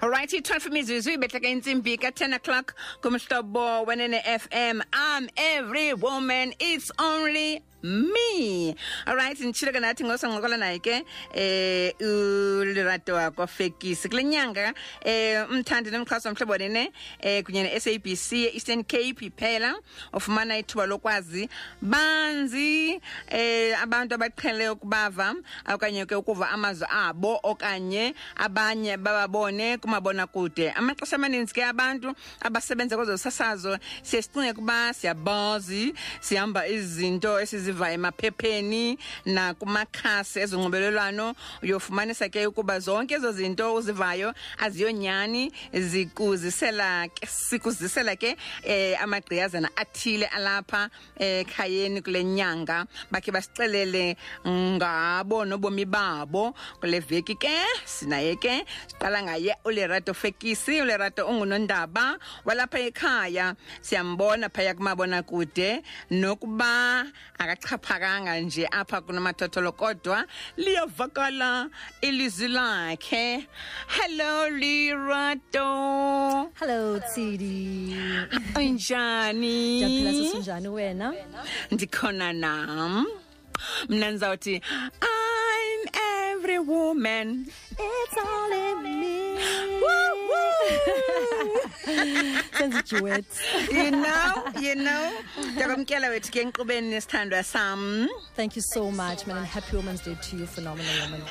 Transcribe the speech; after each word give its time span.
Alright, 0.00 0.32
i-12 0.32 0.66
imizuzu 0.66 1.10
ibetha 1.10 1.40
ke 1.40 1.50
insimbi 1.50 1.98
ka-10 1.98 2.36
o'clock. 2.36 2.74
Kumhlobo 3.02 3.84
wenene 3.84 4.22
FM. 4.22 4.80
I'm 4.92 5.28
every 5.36 5.92
woman, 5.92 6.54
it's 6.60 6.92
only 7.00 7.64
me. 7.82 8.74
Alright, 9.06 9.40
nditshileke 9.40 9.80
nathi 9.80 10.04
ngosonqokola 10.04 10.56
naye 10.56 10.78
ke 10.78 11.04
eh 11.34 11.92
ulirato 12.00 13.14
wakho 13.14 13.46
Fekisi. 13.46 14.08
Kule 14.08 14.24
nyanga 14.24 14.74
eh 15.04 15.46
umthandi 15.50 15.90
nomxhasi 15.90 16.28
womhlobo 16.28 16.58
nene 16.58 16.92
eh 17.20 17.42
kunye 17.44 17.62
ne-SABC 17.62 18.32
Eastern 18.54 18.84
Cape 18.84 19.30
phela 19.36 19.74
ufumana 20.12 20.58
ithuba 20.58 20.86
lokwazi 20.86 21.48
banzi 21.82 23.00
eh 23.30 23.82
abantu 23.82 24.14
abaqhele 24.14 24.68
ukubava 24.70 25.34
okanye 25.66 26.06
ke 26.06 26.14
ukuva 26.14 26.50
amazwi 26.50 26.86
abo 26.90 27.40
okanye 27.42 28.14
abanye 28.36 28.96
bababone 28.96 29.78
kumabonakude 29.78 30.70
amaxesha 30.72 31.16
amaninzi 31.16 31.54
ke 31.54 31.64
abantu 31.64 32.14
abasebenza 32.40 32.96
kwezosasazo 32.96 33.78
siye 34.02 34.22
sicingeka 34.22 34.60
uba 34.60 34.94
siyabazi 34.94 35.94
sihamba 36.20 36.66
izinto 36.66 37.40
esizivayo 37.68 37.94
emaphepheni 37.94 38.98
nakumakhasi 39.26 40.40
ezonxibelelwano. 40.40 41.34
Uyofumanisa 41.62 42.28
ke 42.28 42.46
ukuba 42.46 42.80
zonke 42.80 43.14
ezo 43.14 43.32
zinto 43.32 43.74
uzivayo 43.74 44.34
aziyonyani 44.58 45.52
zikuzisela 45.72 47.08
sikuzisela 47.26 48.16
ke 48.16 48.36
eh 48.64 48.96
amagqiyazana 49.02 49.68
athile 49.76 50.26
alapha 50.26 50.90
ekhayeni 51.18 52.02
kule 52.02 52.24
nyanga. 52.24 52.86
Bakhe 53.10 53.32
basixelele 53.32 54.16
ngabo 54.46 55.44
nobomi 55.44 55.84
babo 55.84 56.54
kule 56.80 57.00
veki 57.00 57.34
ke 57.34 57.52
sinaye 57.84 58.36
ke 58.36 58.64
siqala 58.88 59.22
ngaye 59.22 59.54
ulerato 59.64 60.14
fekisi. 60.14 60.80
Ulerato 60.80 61.26
ungunondaba 61.26 62.18
walapha 62.44 62.78
ekhaya. 62.78 63.54
Siyambona 63.80 64.48
phaya 64.48 64.74
kumabona 64.74 65.22
kude 65.22 65.82
nokuba 66.10 67.04
akachaphakanga 67.62 68.40
nje 68.40 68.66
apha 68.70 69.00
kunomathotholo 69.00 69.72
kodwa 69.72 70.24
liyavakala 70.56 71.68
ilizwi 72.00 72.48
lakhe 72.48 73.46
hello 73.86 74.50
lirato 74.50 76.50
Hello 76.60 76.98
Tsidi. 77.00 77.96
unjani 78.56 79.82
Ndiyaphila 79.82 80.70
wena? 80.72 81.14
ndikhona 81.70 82.32
nam 82.32 83.06
mna 83.88 84.10
ndizawuthi 84.10 84.62
i'm 85.02 85.88
every 86.34 86.58
woman 86.58 87.46
It's 87.80 88.16
all 88.18 88.52
in 88.52 88.82
me. 89.00 89.34
Woo, 89.82 90.07
Senza 92.58 92.82
duet. 92.82 93.24
you 93.70 93.90
know 93.90 94.44
you 94.60 94.74
know. 94.74 95.12
Ndiyakwamkela 95.52 96.08
wethu 96.08 96.32
ke 96.32 96.40
enkqubeni 96.40 96.90
nesithandwa 96.90 97.44
sam. 97.44 98.08
Thank 98.36 98.56
you 98.56 98.62
so 98.62 98.90
much 98.90 99.26
man 99.26 99.38
and 99.38 99.46
happy 99.46 99.76
Women's 99.76 100.00
Day 100.00 100.16
to 100.20 100.36
you 100.36 100.46
phenomenal 100.46 100.92
woman. 101.02 101.22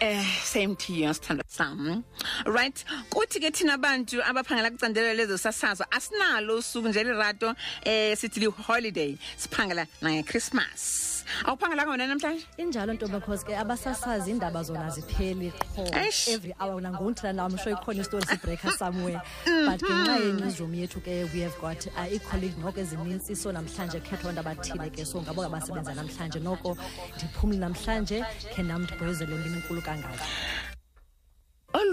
Eh 0.00 0.22
same 0.42 0.76
to 0.76 0.92
you 0.92 1.08
sithandwa 1.10 1.42
sam. 1.48 2.04
Right 2.46 2.84
kuthi 3.10 3.40
ke 3.40 3.52
thina 3.52 3.74
abantu 3.74 4.22
abaphangela 4.22 4.70
kucandelelo 4.70 5.14
lezo 5.14 5.38
sasazo 5.38 5.84
asinalo 5.90 6.56
usuku 6.58 6.88
nje 6.88 7.04
lirato 7.04 7.54
eh 7.84 8.16
sithi 8.16 8.40
li 8.40 8.46
holiday 8.46 9.18
siphangela 9.36 9.86
nange 10.02 10.22
Christmas 10.22 11.15
awuphangelanga 11.44 11.90
wena 11.90 12.06
namhlanje? 12.06 12.46
Injalo 12.58 12.94
nto 12.94 13.08
because 13.08 13.44
ke 13.44 13.52
abasasazi 13.56 14.30
iindaba 14.30 14.62
zona 14.62 14.90
zipheli 14.90 15.52
qho. 15.52 15.88
Every 16.32 16.54
hour 16.60 16.80
nangonthi 16.80 17.34
na 17.34 17.46
I'm 17.46 17.56
sure 17.56 17.72
ikhona 17.74 18.00
istory 18.00 18.22
sibreaker 18.22 18.70
somewhere. 18.72 19.22
But 19.44 19.80
ngenxa 19.80 20.16
yenewsroom 20.24 20.74
yethu 20.74 21.00
ke 21.02 21.32
we 21.32 21.40
have 21.40 21.58
got 21.60 21.86
uh, 21.86 22.14
i-colleague 22.14 22.56
noko 22.58 22.80
ezinintsi 22.80 23.36
so 23.36 23.52
namhlanje 23.52 24.00
khethwa 24.00 24.30
abantu 24.30 24.40
abathile 24.40 24.90
ke 24.90 25.06
so 25.06 25.22
ngabo 25.22 25.44
abasebenza 25.44 25.94
namhlanje 25.94 26.40
noko 26.40 26.76
ndiphumle 27.16 27.58
namhlanje. 27.58 28.24
Khe 28.54 28.62
nam 28.62 28.82
ndibhozele 28.82 29.36
ndimnkulu 29.36 29.80
enkulu 29.80 30.16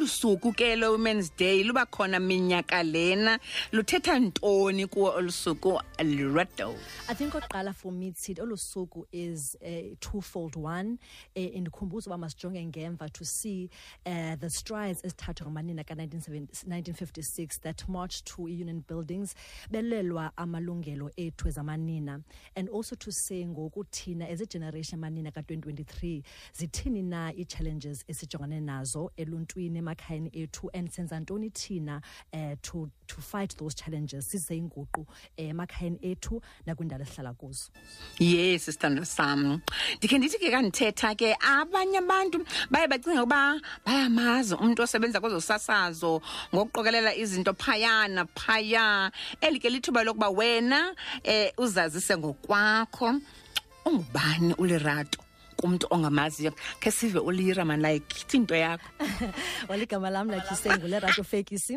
kangaka 0.04 0.44
olusuku 0.44 0.56
ke 0.56 0.76
lo 0.78 0.92
women's 0.92 1.30
day 1.30 1.64
luba 1.64 1.86
khona 1.86 2.20
minyaka 2.20 2.84
lena. 2.84 3.40
Luthetha 3.72 4.20
ntoni 4.20 4.88
kuwo 4.88 5.16
olusuku 5.16 5.80
lirato 6.00 6.76
I 7.10 7.14
think 7.14 7.34
oqala 7.34 7.74
for 7.74 7.92
me 7.92 8.12
Tsid 8.12 8.40
olusuku 8.40 9.06
is 9.12 9.56
a 9.62 9.96
twofold. 10.00 10.56
One 10.56 11.00
eh, 11.36 11.52
uba 11.56 12.18
masijonge 12.18 12.72
ngemva 12.72 13.12
to 13.14 13.26
see 13.26 13.70
uh, 14.06 14.36
the 14.36 14.50
strides 14.50 15.02
ezithathwa 15.04 15.48
ngamanina 15.48 15.86
ka-1956 15.86 17.62
that 17.62 17.88
march 17.88 18.24
to 18.24 18.48
union 18.48 18.84
buildings 18.88 19.36
belelwa 19.72 20.32
amalungelo 20.38 21.12
ethu 21.18 21.48
ezamanina. 21.48 22.22
And 22.56 22.70
also 22.70 22.96
to 22.96 23.12
say 23.12 23.46
ngoku 23.46 23.86
thina 23.92 24.26
as 24.26 24.42
a 24.42 24.46
generation 24.46 25.02
ka-2023 25.02 26.24
zithini 26.54 27.04
na 27.04 27.32
ii-challenges 27.34 28.04
esijongane 28.08 28.60
nazo 28.60 29.12
eluntwini 29.18 29.82
emakhayeni 29.94 30.30
ethu 30.34 30.70
and 30.74 30.90
senza 30.90 31.20
ntoni 31.20 31.50
thina 31.54 32.02
uh, 32.34 32.56
to, 32.62 32.90
to 33.08 33.22
fight 33.22 33.56
those 33.58 33.76
challenges 33.76 34.28
size 34.28 34.50
inguqu 34.50 35.06
eh, 35.38 35.50
emakhayeni 35.50 36.00
ethu 36.02 36.42
nakwindawo 36.66 37.02
esihlala 37.02 37.34
kuzo. 37.34 37.72
Yes 38.20 38.66
sithandwa 38.66 39.06
sam 39.06 39.62
ndikhe 39.98 40.18
ndithi 40.18 40.40
ke 40.40 40.52
kandithetha 40.52 41.16
ke 41.16 41.36
abanye 41.40 41.98
abantu 41.98 42.46
baye 42.70 42.88
bacinga 42.88 43.24
ukuba 43.24 43.62
bayamazi 43.86 44.56
umntu 44.56 44.84
osebenza 44.84 45.22
kwezosasazo 45.22 46.22
ngokuqokelela 46.54 47.16
izinto 47.16 47.54
phayana 47.54 48.26
phaya. 48.36 49.12
Eli 49.42 49.60
ke 49.60 49.70
lithuba 49.70 50.04
lokuba 50.04 50.30
wena 50.30 50.96
um 51.26 51.50
uzazise 51.58 52.18
ngokwakho. 52.18 53.22
Ungubani 53.86 54.54
ulirato? 54.54 55.23
Kumntu 55.64 55.88
ongamaziyo 55.90 56.52
khe 56.80 56.92
sive 56.92 57.20
ulira 57.20 57.66
man 57.66 57.82
like 57.82 58.06
ithi 58.20 58.38
into 58.38 58.54
yakho. 58.54 58.84
Waligama 59.70 60.12
lam 60.12 60.28
like 60.28 60.44
you 60.50 60.56
say 60.58 60.70
ngulerato 60.72 61.24
fekisi. 61.24 61.76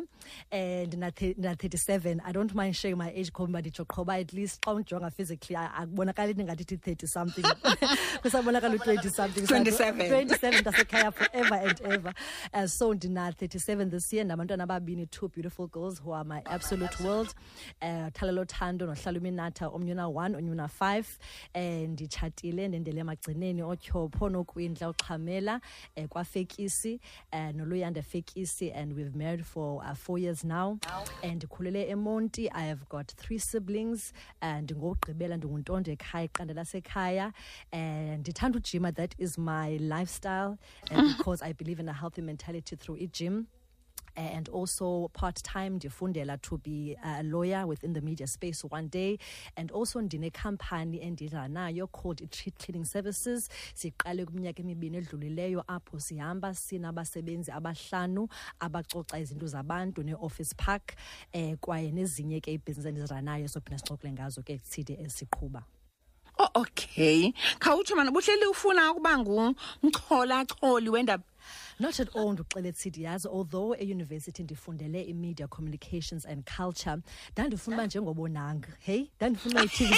Um 0.52 0.86
ndina-thirty-seven 0.86 2.20
i 2.24 2.32
don't 2.32 2.52
mind 2.54 2.74
sharing 2.74 2.98
my 2.98 3.10
age 3.14 3.30
khoba 3.32 3.60
nditsho 3.60 3.84
qhoba 3.86 4.18
at 4.20 4.32
least 4.32 4.60
xa 4.64 4.72
undijonga 4.74 5.10
physically 5.10 5.56
akubonakali 5.56 6.34
ndingathi 6.34 6.64
thi-thirty 6.64 7.06
something. 7.06 7.42
Kusabonakala 8.22 8.74
u-20 8.74 9.10
something. 9.10 9.42
27. 9.46 10.10
27 10.10 10.60
ndasekhaya 10.60 11.12
forever 11.12 11.54
and 11.54 11.80
ever. 11.84 12.12
Uh, 12.54 12.66
so 12.66 12.94
ndina 12.94 13.30
37 13.30 13.90
this 13.90 14.12
year 14.12 14.24
ndabantwana 14.24 14.64
ababini 14.64 15.06
two 15.06 15.28
beautiful 15.28 15.68
girls 15.68 16.00
who 16.00 16.12
are 16.12 16.24
my 16.24 16.42
absolute 16.46 17.00
world. 17.04 17.32
Uh, 17.82 18.08
thalelo 18.12 18.44
thando 18.44 18.86
nohlala 18.86 19.18
uminatha 19.18 19.68
omnye 19.68 19.92
una-one 19.92 20.36
omnye 20.36 20.50
una-five 20.50 21.06
um 21.54 21.86
nditshatile 21.92 22.68
ndendele 22.68 23.00
emagcineni 23.00 23.62
otyhopho 23.76 24.28
nokwindla 24.28 24.88
uxhamela 24.88 25.60
um 25.96 26.08
kwafekisi 26.08 27.00
um 27.32 27.52
noluyanda 27.56 28.02
fekisi 28.02 28.72
and 28.72 28.92
we've 28.96 29.14
married 29.16 29.44
for 29.44 29.82
uh, 29.84 29.94
four 29.94 30.18
years 30.18 30.44
now. 30.44 30.78
And 31.22 31.42
ndikhulele 31.42 31.88
emonti 31.90 32.48
i 32.52 32.66
have 32.68 32.88
got 32.88 33.06
three 33.16 33.38
siblings 33.38 34.12
um 34.42 34.60
ndingowugqibela 34.62 35.36
ndinguntondo 35.36 35.92
ekhaya 35.92 36.24
iqanda 36.24 36.54
lasekhaya. 36.54 37.32
And 37.72 38.20
ndithanda 38.20 38.58
ujima 38.58 38.92
that 38.94 39.14
is 39.18 39.38
my 39.38 39.76
lifestyle 39.78 40.58
and 40.90 41.08
because 41.16 41.42
i 41.42 41.52
believe 41.52 41.80
in 41.80 41.88
a 41.88 41.92
healthy 41.92 42.22
mentality 42.22 42.76
through 42.76 42.96
ijim 43.00 43.44
and 44.16 44.48
also 44.48 45.08
part-time 45.12 45.76
ndifundela 45.78 46.40
to 46.40 46.58
be 46.58 46.96
a 47.02 47.22
lawyer 47.22 47.66
within 47.66 47.92
the 47.92 48.00
media 48.00 48.26
space 48.26 48.64
one 48.64 48.88
day. 48.88 49.18
And 49.56 49.70
also 49.72 50.00
ndinekhampani 50.00 51.00
endiza 51.02 51.48
nayo 51.48 51.86
called 51.86 52.22
i-treat 52.22 52.58
cleaning 52.58 52.84
services. 52.84 53.48
Siqale 53.74 54.24
kwiminyaka 54.24 54.62
emibini 54.62 54.96
edlulileyo 54.96 55.64
apho 55.68 56.00
sihamba 56.00 56.54
sinabasebenzi 56.54 57.50
abahlanu 57.50 58.28
abacoca 58.60 59.18
izinto 59.18 59.46
zabantu 59.46 60.02
ne-office 60.02 60.54
park 60.56 60.94
um 61.34 61.56
kwaye 61.56 61.92
nezinye 61.92 62.40
ke 62.40 62.52
ibhizinisi 62.52 62.88
endiziranayo 62.88 63.48
sophinda 63.48 63.78
sixoxele 63.78 64.12
ngazo 64.12 64.42
ke 64.42 64.60
side 64.64 64.98
esiqhuba. 65.04 65.64
Oh 66.38 66.48
okay. 66.54 67.32
Khawutsho 67.58 67.96
mana 67.96 68.10
buhleli 68.10 68.46
ufuna 68.46 68.92
ukuba 68.92 69.18
ngumcholacholi 69.18 70.90
wendaba 70.90 71.24
Not 71.78 72.00
at 72.00 72.08
all 72.16 72.32
ndixele 72.32 72.72
tsithi 72.72 73.02
yazi 73.02 73.28
although 73.28 73.74
eyunivesithi 73.78 74.42
ndifundele 74.42 75.02
i-media 75.02 75.46
communications 75.48 76.26
and 76.26 76.44
culture 76.56 76.96
ndandifuna 77.32 77.76
uba 77.76 77.86
njengobonanga 77.86 78.68
hey? 78.78 79.06
Ndandifuna 79.16 79.60
yi-tv 79.60 79.94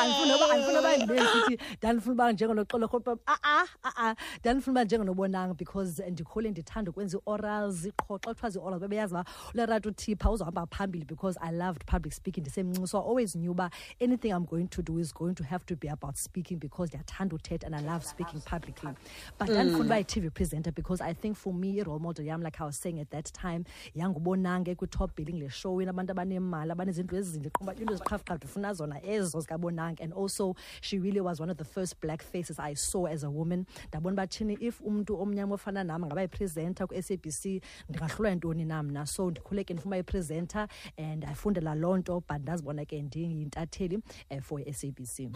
andifuna 0.00 0.36
uba 0.36 0.50
andifuna 0.50 0.80
uba 0.80 0.92
yunivesithi 0.92 1.58
ndandifuna 1.78 2.12
uba 2.12 2.32
njengonoxolo 2.32 2.86
rhoqo 2.86 3.18
a-a 3.26 3.38
a-a 3.42 3.62
ah, 3.62 3.92
ah, 3.96 4.08
ah, 4.10 4.14
ndandifuna 4.40 4.72
uba 4.72 4.84
njengonobonanga 4.84 5.54
because 5.54 6.10
ndikhule 6.10 6.50
ndithanda 6.50 6.90
ukwenza 6.90 7.18
ii-orals 7.18 7.88
qho 7.96 8.18
xa 8.18 8.34
kuthiwa 8.34 8.50
zii-orals 8.50 8.80
bebeyazi 8.80 9.14
uba 9.14 9.24
ulerato 9.54 9.88
uthipha 9.88 10.30
uzohamba 10.30 10.66
phambili 10.66 11.04
because 11.04 11.38
i 11.42 11.52
loved 11.52 11.84
public 11.86 12.12
speaking. 12.12 12.40
Ndisemncinci 12.40 12.88
so 12.88 12.98
i 12.98 13.02
always 13.08 13.32
knew 13.32 13.52
uba 13.52 13.70
anything 14.00 14.28
i'm 14.28 14.44
going 14.44 14.66
to 14.66 14.82
do 14.82 14.98
is 14.98 15.14
going 15.14 15.34
to 15.34 15.44
have 15.44 15.64
to 15.66 15.76
be 15.76 15.88
about 15.90 16.16
speaking 16.16 16.58
because 16.58 16.88
ndiyathanda 16.88 17.36
uthetha 17.36 17.66
and 17.66 17.76
i 17.76 17.82
love 17.82 18.04
speaking 18.04 18.40
publicly. 18.40 18.90
But 19.38 19.48
ndandifuna 19.48 19.84
uba 19.84 19.94
mm. 19.94 19.98
yi-tv 19.98 20.30
presenter 20.30 20.72
because 20.72 21.03
i 21.04 21.14
think 21.14 21.36
for 21.36 21.54
me 21.54 21.80
i-role 21.80 21.98
model 21.98 22.26
yam 22.26 22.42
like 22.42 22.60
i 22.60 22.64
was 22.64 22.76
saying 22.76 23.00
at 23.00 23.10
that 23.10 23.32
time 23.32 23.64
yangubonange 23.94 24.74
kwi-top 24.74 25.14
billing 25.16 25.38
le 25.38 25.50
show 25.50 25.80
abantu 25.80 26.12
abanemali 26.12 26.72
abanezindlu 26.72 27.18
ezintle 27.18 27.50
qumba 27.50 27.74
into 27.74 27.94
eziqhafuqhafu 27.94 28.36
ndifuna 28.36 28.74
zona 28.74 29.06
ezo 29.06 29.40
zikabonange 29.40 30.04
and 30.04 30.12
also 30.12 30.54
she 30.80 30.98
really 30.98 31.20
was 31.20 31.40
one 31.40 31.50
of 31.50 31.56
the 31.56 31.64
first 31.64 32.00
black 32.00 32.22
faces 32.22 32.58
i 32.58 32.74
saw 32.74 33.06
as 33.06 33.24
a 33.24 33.30
woman. 33.30 33.66
Ndabona 33.88 34.12
uba 34.12 34.26
tshini 34.26 34.58
if 34.60 34.80
umntu 34.80 35.20
omnyama 35.20 35.54
ofana 35.54 35.84
nam 35.84 36.04
ngaba 36.06 36.22
yipresenta 36.22 36.86
kwi-sabc 36.86 37.62
ndingahlulwa 37.88 38.30
yintoni 38.30 38.64
na? 38.64 38.82
Mna 38.82 39.06
so 39.06 39.30
ndikhuleke 39.30 39.74
ndifuna 39.74 39.90
uba 39.90 39.96
yipresenta 39.96 40.68
and 40.96 41.24
ndafundela 41.24 41.74
loo 41.74 41.96
nto 41.96 42.22
but 42.28 42.42
ndazibona 42.42 42.84
ke 42.84 43.02
ndiyintatheli 43.02 43.98
um 44.30 44.40
for 44.40 44.60
i-sabc 44.60 45.30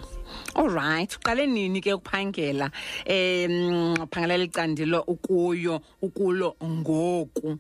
all 0.55 0.69
right 0.69 1.17
uqale 1.17 1.47
nini 1.47 1.81
ke 1.81 1.95
ukuphangela 1.95 2.71
um 3.07 3.97
phangelela 4.11 4.45
icandelo 4.45 5.01
ukuyo 5.01 5.58
ukulo 6.07 6.57
ngoku 6.77 7.59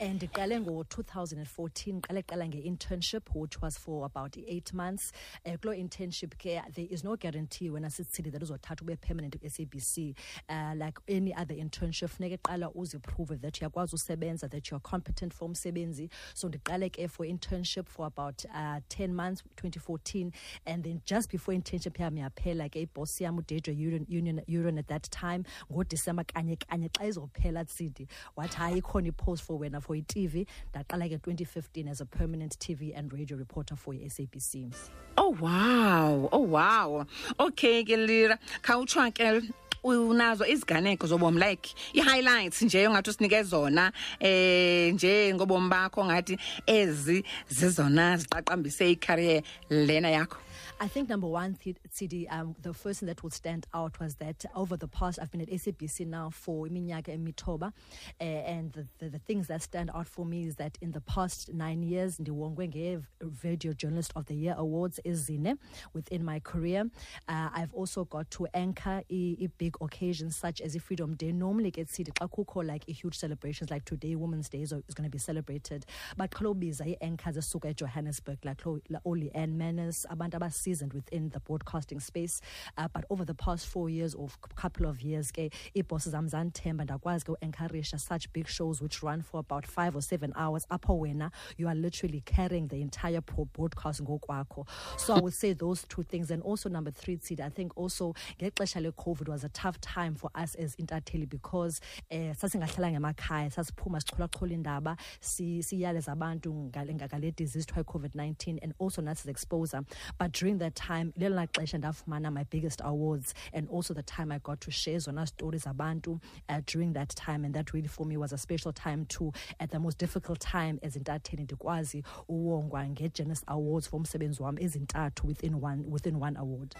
and 0.00 0.20
ndiqale 0.20 0.60
ngo-2014 0.60 2.00
qale 2.00 2.22
qala 2.22 2.48
nge-internship 2.48 3.22
which 3.34 3.60
was 3.60 3.76
for 3.78 4.06
about 4.06 4.36
eight 4.48 4.72
months. 4.72 5.12
Um 5.44 5.56
kuloo 5.58 5.74
internship 5.74 6.36
ke 6.38 6.62
there 6.74 6.86
is 6.90 7.04
no 7.04 7.16
guarantee 7.16 7.70
wena 7.70 7.90
sisithili 7.90 8.32
that 8.32 8.42
uzothatha 8.42 8.82
ube 8.82 8.96
permanent 9.00 9.36
kwi-sabc 9.40 10.14
uh, 10.48 10.74
like 10.74 10.98
any 11.08 11.34
other 11.34 11.54
internship 11.54 12.08
funeka 12.08 12.38
qala 12.38 12.70
uziprove 12.74 13.40
that 13.42 13.60
uyakwazi 13.60 13.94
usebenza 13.94 14.48
that 14.48 14.82
competent 14.82 15.34
for 15.34 15.48
umsebenzi. 15.48 16.08
So 16.34 16.48
ndiqale 16.48 16.90
ke 16.90 17.08
for 17.10 17.26
internship 17.26 17.86
for 17.86 18.06
about 18.06 18.44
uh, 18.54 18.80
10 18.88 19.14
months 19.14 19.42
2014 19.56 20.32
and 20.66 20.82
then 20.82 21.02
just 21.04 21.30
before 21.30 21.54
internship 21.54 21.98
yam 21.98 22.16
yaphela 22.16 22.70
ke 22.70 22.88
ibhos 22.88 23.20
yam 23.20 23.38
udedre 23.38 23.76
union, 23.76 24.42
union 24.46 24.78
at 24.78 24.86
that 24.88 25.10
time 25.10 25.44
ngodisemba 25.70 26.24
kanye 26.24 26.56
kanye 26.56 26.88
xa 26.88 27.04
izophela 27.04 27.64
tsidi 27.64 28.08
wathi 28.36 28.56
hayi 28.56 28.80
ikhona 28.80 29.08
ipost 29.12 29.42
for 29.42 29.58
wena 29.58 29.82
for 29.82 29.89
i-tv 29.96 30.46
ndaqala 30.70 31.08
ke 31.08 31.16
2015 31.16 31.88
as 31.90 32.00
a 32.00 32.06
permanent 32.06 32.58
tv 32.58 32.92
and 32.96 33.12
radio 33.12 33.36
reporter 33.36 33.76
for 33.76 33.94
i-sabc 33.94 34.70
oh 35.16 35.36
wow. 35.40 36.28
Oh 36.32 36.38
wow. 36.40 37.06
Okay 37.38 37.84
ke 37.84 37.96
lira 37.96 38.38
khawutsho 38.62 39.10
ke 39.14 39.52
unazo 39.84 40.46
iziganeko 40.46 41.06
zobomi 41.06 41.40
like 41.40 41.74
i-highlights 41.94 42.62
nje 42.62 42.88
ongathi 42.88 43.10
usinike 43.10 43.42
zona 43.42 43.92
eh 44.20 44.94
nje 44.94 45.34
ngobomi 45.34 45.68
bakho 45.68 46.04
ngathi 46.04 46.38
ezi 46.66 47.24
zizona 47.48 48.16
ziqaqambise 48.16 48.90
icareer 48.90 49.42
lena 49.70 50.10
yakho 50.10 50.36
I 50.82 50.88
think 50.88 51.10
number 51.10 51.26
one, 51.26 51.58
Tsidi, 51.90 52.26
um, 52.32 52.56
the 52.62 52.72
first 52.72 53.00
thing 53.00 53.06
that 53.08 53.22
would 53.22 53.34
stand 53.34 53.66
out 53.74 54.00
was 54.00 54.14
that 54.14 54.46
over 54.56 54.78
the 54.78 54.88
past, 54.88 55.18
I've 55.20 55.30
been 55.30 55.42
at 55.42 55.50
SABC 55.50 56.06
now 56.06 56.30
for 56.30 56.66
iminyaka 56.66 57.08
emitoba, 57.08 57.74
uh, 58.18 58.24
and 58.24 58.72
the, 58.72 58.86
the, 58.98 59.10
the 59.10 59.18
things 59.18 59.46
that 59.48 59.60
stand 59.60 59.90
out 59.94 60.08
for 60.08 60.24
me 60.24 60.46
is 60.46 60.56
that 60.56 60.78
in 60.80 60.92
the 60.92 61.02
past 61.02 61.52
nine 61.52 61.82
years, 61.82 62.16
ndiwongwe 62.16 62.68
nge 62.68 63.02
Radio 63.44 63.74
Journalist 63.74 64.12
of 64.16 64.24
the 64.24 64.34
Year 64.34 64.54
awards 64.56 64.98
ezine 65.04 65.58
within 65.92 66.24
my 66.24 66.40
career. 66.40 66.84
Uh, 67.28 67.50
I've 67.52 67.74
also 67.74 68.06
got 68.06 68.30
to 68.30 68.46
anchor 68.54 69.02
i, 69.10 69.36
i 69.38 69.48
big 69.58 69.76
occasions 69.82 70.34
such 70.34 70.62
as 70.62 70.74
i-Freedom 70.74 71.14
Day. 71.14 71.30
Normally 71.30 71.70
get 71.72 71.88
kukho 71.88 72.66
like 72.66 72.86
a 72.88 72.92
huge 72.92 73.18
celebrations 73.18 73.70
like 73.70 73.84
today, 73.84 74.14
Women's 74.14 74.48
Day 74.48 74.62
is, 74.62 74.72
is 74.72 74.94
going 74.94 75.06
to 75.06 75.10
be 75.10 75.18
celebrated. 75.18 75.84
But 76.16 76.30
xolobiza 76.30 76.86
i-anchors 76.86 77.36
esuka 77.36 77.74
eJohannesburg 77.74 78.38
like 78.46 78.62
oLeanne 79.04 79.54
Manas, 79.54 80.06
abantu 80.08 80.36
abasized 80.70 80.92
within 80.92 81.28
the 81.30 81.40
broadcasting 81.40 82.00
space. 82.00 82.40
Uh, 82.76 82.88
but 82.92 83.04
over 83.10 83.24
the 83.24 83.34
past 83.34 83.66
four 83.66 83.90
years 83.90 84.14
or 84.14 84.28
couple 84.54 84.86
of 84.86 85.02
years, 85.02 85.30
ke 85.30 85.50
ibosses 85.76 86.10
zam 86.12 86.28
zanthemba 86.28 86.84
ndakwazi 86.86 87.24
ke 87.24 87.34
encourage 87.42 87.90
such 87.90 88.32
big 88.32 88.48
shows 88.48 88.80
which 88.80 89.02
run 89.02 89.22
for 89.22 89.40
about 89.40 89.66
five 89.66 89.96
or 89.96 90.02
seven 90.02 90.32
hours. 90.36 90.66
Apho 90.70 90.98
wena, 90.98 91.30
you 91.56 91.68
are 91.68 91.74
literally 91.74 92.22
carrying 92.24 92.68
the 92.68 92.80
entire 92.80 93.20
broadcast 93.20 94.02
ngokwakho. 94.04 94.66
So 94.98 95.14
I 95.14 95.20
would 95.20 95.34
say 95.34 95.52
those 95.52 95.84
two 95.88 96.02
things. 96.02 96.30
And 96.30 96.42
also 96.42 96.68
number 96.68 96.90
three, 96.90 97.18
Sid, 97.20 97.40
I 97.40 97.48
think 97.48 97.76
also 97.76 98.14
ngexesha 98.40 98.82
le-COVID 98.82 99.28
was 99.28 99.44
a 99.44 99.48
tough 99.50 99.80
time 99.80 100.14
for 100.14 100.30
us 100.34 100.54
as 100.54 100.76
intatheli 100.76 101.28
because 101.28 101.80
eh 102.10 102.32
sasingahlala 102.34 102.92
ngemakhaya 102.92 103.50
sasiphuma 103.50 104.00
sicholachola 104.00 104.52
indaba 104.52 104.96
si- 105.20 105.62
siyaleza 105.62 106.12
abantu 106.12 106.52
ngale 106.70 107.34
disease 107.34 107.66
kuthiwa 107.66 107.80
i-COVID-19 107.80 108.58
and 108.62 108.74
also 108.78 109.02
nathi 109.02 109.28
exposure. 109.28 109.84
But 110.18 110.32
during 110.32 110.58
that 110.60 110.74
time, 110.74 111.12
lelona 111.18 111.46
xesha 111.46 111.78
ndafumana 111.78 112.30
my 112.32 112.44
biggest 112.44 112.80
awards 112.84 113.34
and 113.52 113.68
also 113.70 113.92
the 113.94 114.02
time 114.02 114.32
I 114.32 114.38
got 114.38 114.60
to 114.60 114.70
share 114.70 114.98
zona 115.00 115.26
stories 115.26 115.66
abantu 115.66 116.20
uh, 116.48 116.60
during 116.66 116.92
that 116.94 117.08
time 117.16 117.44
and 117.44 117.54
that 117.54 117.72
really 117.74 117.88
for 117.88 118.06
me 118.06 118.16
was 118.16 118.32
a 118.32 118.38
special 118.38 118.72
time 118.72 119.04
too 119.06 119.32
at 119.58 119.70
the 119.70 119.78
most 119.78 119.98
difficult 119.98 120.38
time 120.40 120.78
as 120.82 120.96
intatheli 120.96 121.42
ndikwazi 121.42 122.04
uwongwa 122.28 122.86
nge-Journalist 122.88 123.44
Awards 123.46 123.88
for 123.88 123.96
umsebenzi 124.00 124.42
wam 124.42 124.56
ezintathu 124.58 125.26
within 125.26 125.54
one 125.54 125.84
within 125.88 126.16
one 126.22 126.38
award. 126.38 126.74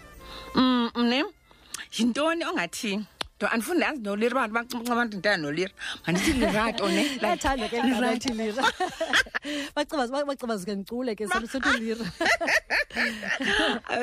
mm 0.55 0.89
ne 1.09 1.23
yintoni 1.97 2.43
ongathi 2.45 3.05
andifuni 3.47 3.79
ndazi 3.79 4.01
nolira 4.01 4.43
abantu 4.43 4.53
bancinca 4.53 4.91
abantu 4.91 5.17
nditanda 5.17 5.37
nolira. 5.37 5.73
Mandithi 6.05 6.33
lirato 6.33 6.87
ne 6.89 7.03
like 7.03 7.21
bayathanda 7.21 7.67
ke 7.69 7.77
lirato. 7.81 8.01
ngathi 8.01 8.33
lira. 8.33 8.63
Baciba 9.75 10.25
baciba 10.25 10.57
zike 10.57 10.75
ngicule 10.75 11.15
ke 11.15 11.27
selusethi 11.27 11.79
lira. 11.79 12.05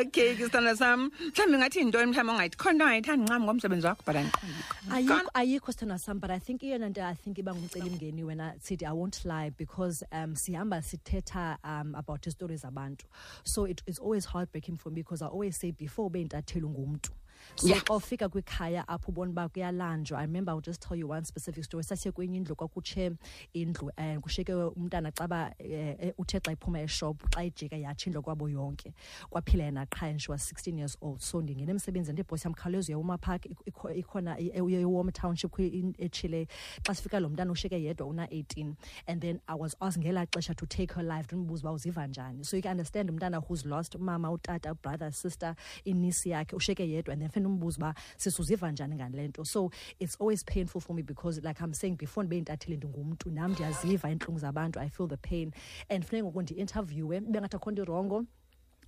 Okay 0.01 0.35
ke 0.35 0.49
sithanda 0.49 0.77
sam. 0.77 1.11
Mhlawumbi 1.11 1.59
ngathi 1.59 1.79
yintoni 1.79 2.07
mhlawumbi 2.11 2.33
ongayithi 2.33 2.57
khona 2.57 2.79
into 2.79 2.85
ongayithandi 2.85 3.25
ncam 3.25 3.45
ngomsebenzi 3.45 3.87
wakho 3.87 4.03
but 4.07 4.17
andiqondi 4.17 5.31
ayikho 5.35 5.73
sithanda 5.73 5.99
sam 5.99 6.19
but 6.19 6.31
i 6.31 6.39
think 6.39 6.63
iyona 6.63 6.89
nto 6.89 7.03
i 7.03 7.15
think 7.15 7.39
iba 7.39 7.55
ngumcelimngeni 7.55 8.25
wena 8.25 8.55
sithi 8.61 8.87
i 8.87 8.93
won't 8.93 9.25
lie 9.25 9.51
because 9.51 10.05
um 10.13 10.35
sihamba 10.35 10.83
sithetha 10.83 11.59
um 11.65 11.95
about 11.95 12.27
istories 12.27 12.63
zabantu 12.63 13.07
so 13.45 13.65
it, 13.67 13.83
it's 13.87 13.99
always 13.99 14.27
heartbreaking 14.27 14.77
for 14.77 14.91
me 14.91 15.03
because 15.03 15.23
i 15.23 15.27
always 15.27 15.57
say 15.57 15.73
before 15.73 16.07
ube 16.07 16.19
yintatheli 16.19 16.67
ngumntu 16.67 17.11
so 17.57 17.67
Yeah. 17.69 17.83
kwikhaya 18.31 18.89
apho 18.89 19.13
ubona 19.13 19.31
uba 19.31 19.49
kuyalanjwa. 19.49 20.19
I 20.19 20.23
remember 20.25 20.53
i'll 20.53 20.61
just 20.61 20.81
tell 20.81 20.97
you 20.97 21.09
one 21.09 21.25
specific 21.25 21.65
story. 21.65 21.83
Sasiye 21.85 22.13
kwenye 22.13 22.37
indlu 22.37 22.57
kwakutshe 22.57 23.13
indlu 23.55 23.91
um 23.99 24.21
kushiyeke 24.21 24.53
umntana 24.55 25.11
xa 25.13 25.29
ba 25.29 25.53
um 25.61 26.13
uthe 26.19 26.41
xa 26.41 26.53
iphuma 26.53 26.81
eshop 26.81 27.23
xa 27.35 27.45
ijika 27.45 27.77
yatshindwa 27.77 28.23
kwabo 28.23 28.49
yonke 28.49 28.93
kwaphila 29.31 29.65
yena 29.65 29.87
qha 29.87 30.07
and 30.11 30.21
she 30.21 30.31
was 30.33 30.43
16 30.53 30.79
years 30.79 30.97
old. 31.01 31.21
So 31.21 31.41
ndingena 31.43 31.71
emsebenzini 31.73 32.13
ndibhosi 32.13 32.47
yam 32.49 32.55
khawuleza 32.55 33.19
park 33.21 33.45
ikho- 33.47 33.65
ikho- 33.67 33.95
ikhona 33.99 34.39
iwom 34.39 35.11
township 35.13 35.51
kwi- 35.53 35.73
in- 35.73 35.95
etshile 35.99 36.47
xa 36.85 36.95
sifika 36.95 37.21
lo 37.21 37.29
mntana 37.29 37.53
ushiyeke 37.53 37.83
yedwa 37.83 38.07
una-18 38.07 38.75
and 39.07 39.21
then 39.23 39.41
i 39.47 39.55
was 39.55 39.77
asked 39.81 40.03
ngelaa 40.03 40.27
xesha 40.27 40.55
to 40.55 40.67
take 40.67 40.95
her 40.95 41.05
life 41.05 41.27
ndimbuza 41.37 41.63
uba 41.63 41.73
uziva 41.73 42.07
njani. 42.07 42.45
So 42.45 42.57
you 42.57 42.63
can 42.63 42.73
understand 42.73 43.11
umntana 43.11 43.39
who's 43.41 43.65
lost 43.65 43.95
umama 43.95 44.31
utata 44.31 44.75
brother 44.75 45.13
sister 45.13 45.55
inisi 45.85 46.31
yakhe 46.31 46.57
ushiyeke 46.57 46.89
yedwa 46.89 47.13
and 47.13 47.23
then 47.23 47.28
fena 47.29 47.49
umbuza 47.49 47.77
uba 47.79 47.95
sisuziva 48.17 48.73
njani 48.73 48.95
ngale 48.95 49.29
nto? 49.29 49.45
So 49.45 49.71
it's 49.99 50.17
always 50.21 50.45
painful 50.45 50.81
for 50.81 50.97
me 50.97 51.03
because 51.03 51.41
like 51.43 51.61
i'm 51.65 51.75
saying 51.75 51.97
before 51.97 52.25
ndibe 52.27 52.37
yintatheli 52.37 52.77
ndingumntu 52.77 53.31
nam 53.31 53.53
ndiyaziva 53.53 54.11
iintlungu 54.11 54.39
zabantu 54.41 54.81
i 54.81 54.89
feel 54.91 55.09
the 55.09 55.17
pain. 55.17 55.53
And 55.89 56.05
funeka 56.05 56.25
ngoku 56.25 56.43
ndi-interviewe 56.43 57.17
ibe 57.17 57.41
ngathi 57.41 57.57
akho 57.57 57.71
nto 57.71 58.27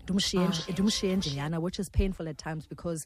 ndimshiye 0.05 0.47
nje- 0.49 0.73
ndimshiye 0.73 1.59
which 1.61 1.79
is 1.79 1.89
painful 1.91 2.29
at 2.29 2.37
times 2.39 2.67
because 2.69 3.05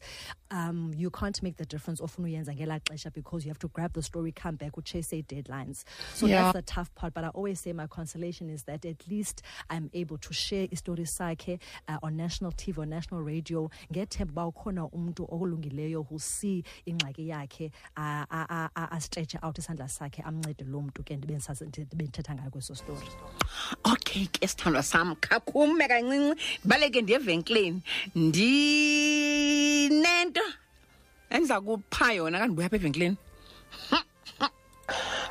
um, 0.51 0.93
you 0.95 1.09
can't 1.09 1.41
make 1.43 1.57
the 1.57 1.65
difference 1.65 2.01
ofuna 2.03 2.27
uyenza 2.27 2.53
ngelaa 2.53 2.79
xesha 2.79 3.09
because 3.13 3.45
you 3.45 3.49
have 3.49 3.59
to 3.59 3.67
grab 3.67 3.93
the 3.93 4.01
story 4.01 4.31
come 4.31 4.57
back 4.57 4.77
uchase 4.77 5.23
deadlines. 5.27 5.83
So 6.13 6.27
Yeah. 6.27 6.51
that's 6.51 6.65
the 6.65 6.73
tough 6.73 6.89
part 6.95 7.13
but 7.13 7.23
i 7.23 7.27
always 7.29 7.59
say 7.59 7.73
my 7.73 7.87
consolation 7.87 8.49
is 8.49 8.63
that 8.63 8.85
at 8.85 9.07
least 9.07 9.41
i'm 9.69 9.89
able 9.93 10.17
to 10.17 10.33
share 10.33 10.67
istory 10.71 11.05
sakhe 11.05 11.59
uh, 11.87 11.97
on 12.03 12.15
national 12.17 12.51
tv 12.51 12.77
or 12.79 12.85
national 12.85 13.21
radio. 13.21 13.69
Ngethemba 13.91 14.31
uba 14.31 14.45
ukhona 14.51 14.89
umntu 14.91 15.27
olungileyo 15.31 16.03
who 16.09 16.19
see 16.19 16.63
ingxaki 16.85 17.27
yakhe 17.29 17.71
astretche 18.75 19.39
out 19.43 19.57
isandla 19.57 19.87
sakhe 19.89 20.21
amncede 20.23 20.63
loo 20.65 20.81
mntu 20.81 21.03
ke 21.03 21.15
ndibe 21.17 21.39
ndithetha 21.93 22.35
ngayo 22.35 22.51
kweso 22.51 22.75
story. 22.75 23.07
Okay 23.83 24.25
ke 24.27 24.47
sithandwa 24.47 24.83
sam 24.83 25.15
khaphume 25.15 25.87
kancinci 25.87 26.41
ndibaleke 26.85 27.01
ndiye 27.01 27.19
evenkileni 27.19 27.81
ndinento 28.15 28.75
endiza 31.29 31.61
kupha 31.61 32.13
yona 32.13 32.39
kanti 32.39 32.51
ndibuya 32.51 32.67
apha 32.67 32.75
evenkileni. 32.75 33.17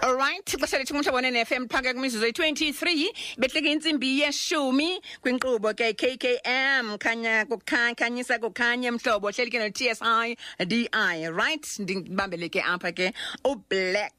Alright 0.03 0.55
ixesha 0.55 0.79
lethu 0.79 0.95
umhlobo 0.95 1.21
ne-fm 1.21 1.69
phake 1.69 1.93
kwimizuzu 1.93 2.27
eyi-23 2.27 3.13
behleke 3.39 3.73
intsimbi 3.73 4.21
yeshumi 4.21 5.01
kwinkqubo 5.23 5.75
ke 5.75 5.95
kkm 5.95 6.99
khanya 6.99 7.45
kukha- 7.47 7.95
khanyisa 7.95 8.39
kukhanye 8.39 8.91
mhlobo 8.91 9.31
hleli 9.31 9.51
ke 9.51 9.59
no-tsi 9.59 10.37
di 10.67 10.89
right? 11.31 11.67
Ndibambele 11.79 12.49
ke 12.51 12.61
apha 12.61 12.93
ke 12.93 13.13
ublack 13.45 14.13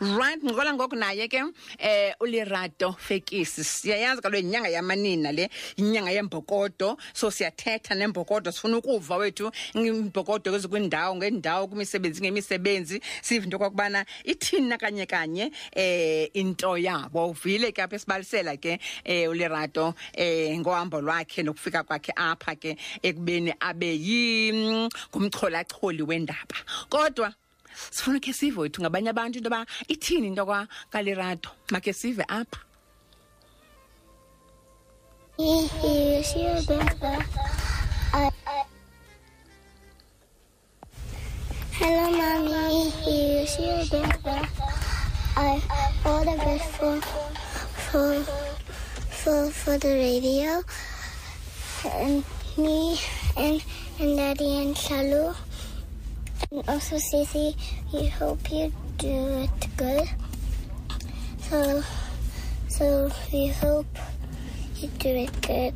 right 0.00 0.42
ngola 0.42 0.74
ngoku 0.74 0.96
naye 0.96 1.28
ke 1.28 1.42
eh 1.78 2.14
ulirato 2.20 2.92
fekisi. 2.98 3.64
Siyayazi 3.64 4.22
kalo 4.22 4.38
inyanga 4.38 4.68
yamanina 4.68 5.32
le 5.32 5.50
inyanga 5.76 6.10
yembokodo 6.10 6.96
so 7.12 7.30
siyathetha 7.30 7.94
nembokodo 7.94 8.52
sifuna 8.52 8.76
ukuva 8.78 9.16
wethu 9.16 9.50
imbokodo 9.74 10.50
kwezikwindawo 10.50 11.16
ngendawo 11.16 11.68
kwimisebenzi 11.68 12.20
ngemisebenzi. 12.22 13.00
Sive 13.22 13.44
into 13.44 13.58
kokubana 13.58 14.04
ithina 14.24 14.78
kanye 14.78 15.06
kanye 15.06 15.52
eh 15.72 16.28
into 16.34 16.76
yabo. 16.76 17.30
Uvile 17.30 17.72
ke 17.72 17.82
apha 17.82 17.96
esibalisela 17.96 18.56
ke 18.56 18.78
eh 19.04 19.30
ulirato 19.30 19.94
eh 20.14 20.58
ngohambo 20.58 21.00
lwakhe 21.00 21.42
nokufika 21.42 21.82
kwakhe 21.82 22.12
apha 22.16 22.54
ke 22.56 22.76
ekubeni 23.02 23.54
abe 23.60 23.94
yi 23.96 24.52
ngumcholacholi 25.12 26.02
wendaba 26.02 26.56
kodwa 26.88 27.32
sifuna 27.90 28.20
ke 28.20 28.32
sive 28.32 28.56
wethu 28.60 28.82
ngabanye 28.82 29.10
abantu 29.10 29.36
into 29.38 29.50
yoba 29.50 29.66
ithini 29.88 30.26
into 30.28 30.44
kalirato 30.90 31.50
make 31.70 31.92
sive 31.92 32.24
apha 32.28 32.66
He 35.38 35.66
hears 35.66 36.34
your 36.34 36.62
brother. 36.62 37.22
I, 38.14 38.30
Hello, 41.72 42.10
mommy. 42.10 42.88
He 42.88 43.44
hears 43.44 43.58
your 43.60 43.84
brother. 44.22 44.48
I 45.36 45.60
ordered 46.06 46.40
it 46.40 46.62
for 46.62 47.00
for 47.84 48.24
for 49.10 49.50
for 49.50 49.76
the 49.76 49.92
radio, 49.92 50.62
and 51.84 52.24
me 52.56 52.98
and 53.36 53.62
and 54.00 54.16
daddy 54.16 54.62
and 54.62 54.74
Shalu, 54.74 55.36
and 55.36 55.45
also 56.52 56.96
Sissy. 56.96 57.54
We 57.92 58.06
hope 58.06 58.50
you 58.50 58.72
do 58.98 59.08
it 59.08 59.76
good. 59.76 60.08
So 61.40 61.82
so 62.68 63.10
we 63.32 63.48
hope 63.48 63.86
you 64.76 64.88
do 64.98 65.08
it 65.08 65.42
good. 65.42 65.74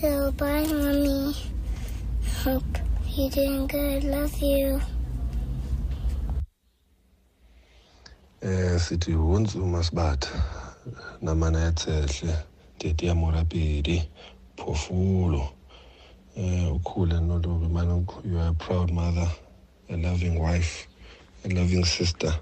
So 0.00 0.32
bye, 0.32 0.66
mommy. 0.66 1.34
Hope 2.44 2.78
you're 3.08 3.30
doing 3.30 3.66
good. 3.66 4.04
Love 4.04 4.38
you. 4.38 4.80
eh 8.42 8.78
sithi 8.78 9.12
namana 11.22 11.60
yatsehle 11.60 12.36
tete 12.78 13.06
ya 13.06 13.14
morapedi 13.14 14.08
phofulo 14.56 15.48
eh 16.38 16.72
ukhule 16.72 17.20
nolobe 17.20 17.68
man 17.68 18.06
you 18.24 18.38
are 18.38 18.48
a 18.48 18.52
proud 18.54 18.92
mother 18.92 19.28
a 19.88 19.96
loving 19.96 20.38
wife 20.38 20.86
a 21.44 21.48
loving 21.48 21.84
sister. 21.84 22.32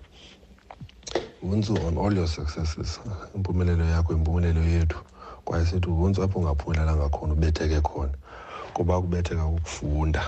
Hunzu 1.42 1.78
on 1.86 1.96
all 1.96 2.12
your 2.12 2.28
successes 2.28 3.00
impumelelo 3.34 3.84
yakho 3.84 4.12
impumelelo 4.12 4.60
yethu? 4.60 4.98
Kwaye 5.44 5.66
sithi 5.66 5.88
hunzu 5.90 6.22
apho 6.22 6.38
ungaphumelelanga 6.38 7.08
khona 7.08 7.32
ubetheke 7.32 7.80
khona? 7.80 8.12
Kuba 8.74 9.00
kubetheka 9.00 9.46
ukufunda 9.46 10.22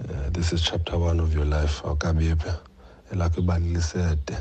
uh, 0.00 0.30
this 0.32 0.52
is 0.52 0.62
chapter 0.62 0.98
one 0.98 1.20
of 1.20 1.34
your 1.34 1.44
life 1.46 1.82
awukabiphi 1.84 2.52
elakho 3.12 3.40
ibali 3.40 3.68
lisede. 3.74 4.36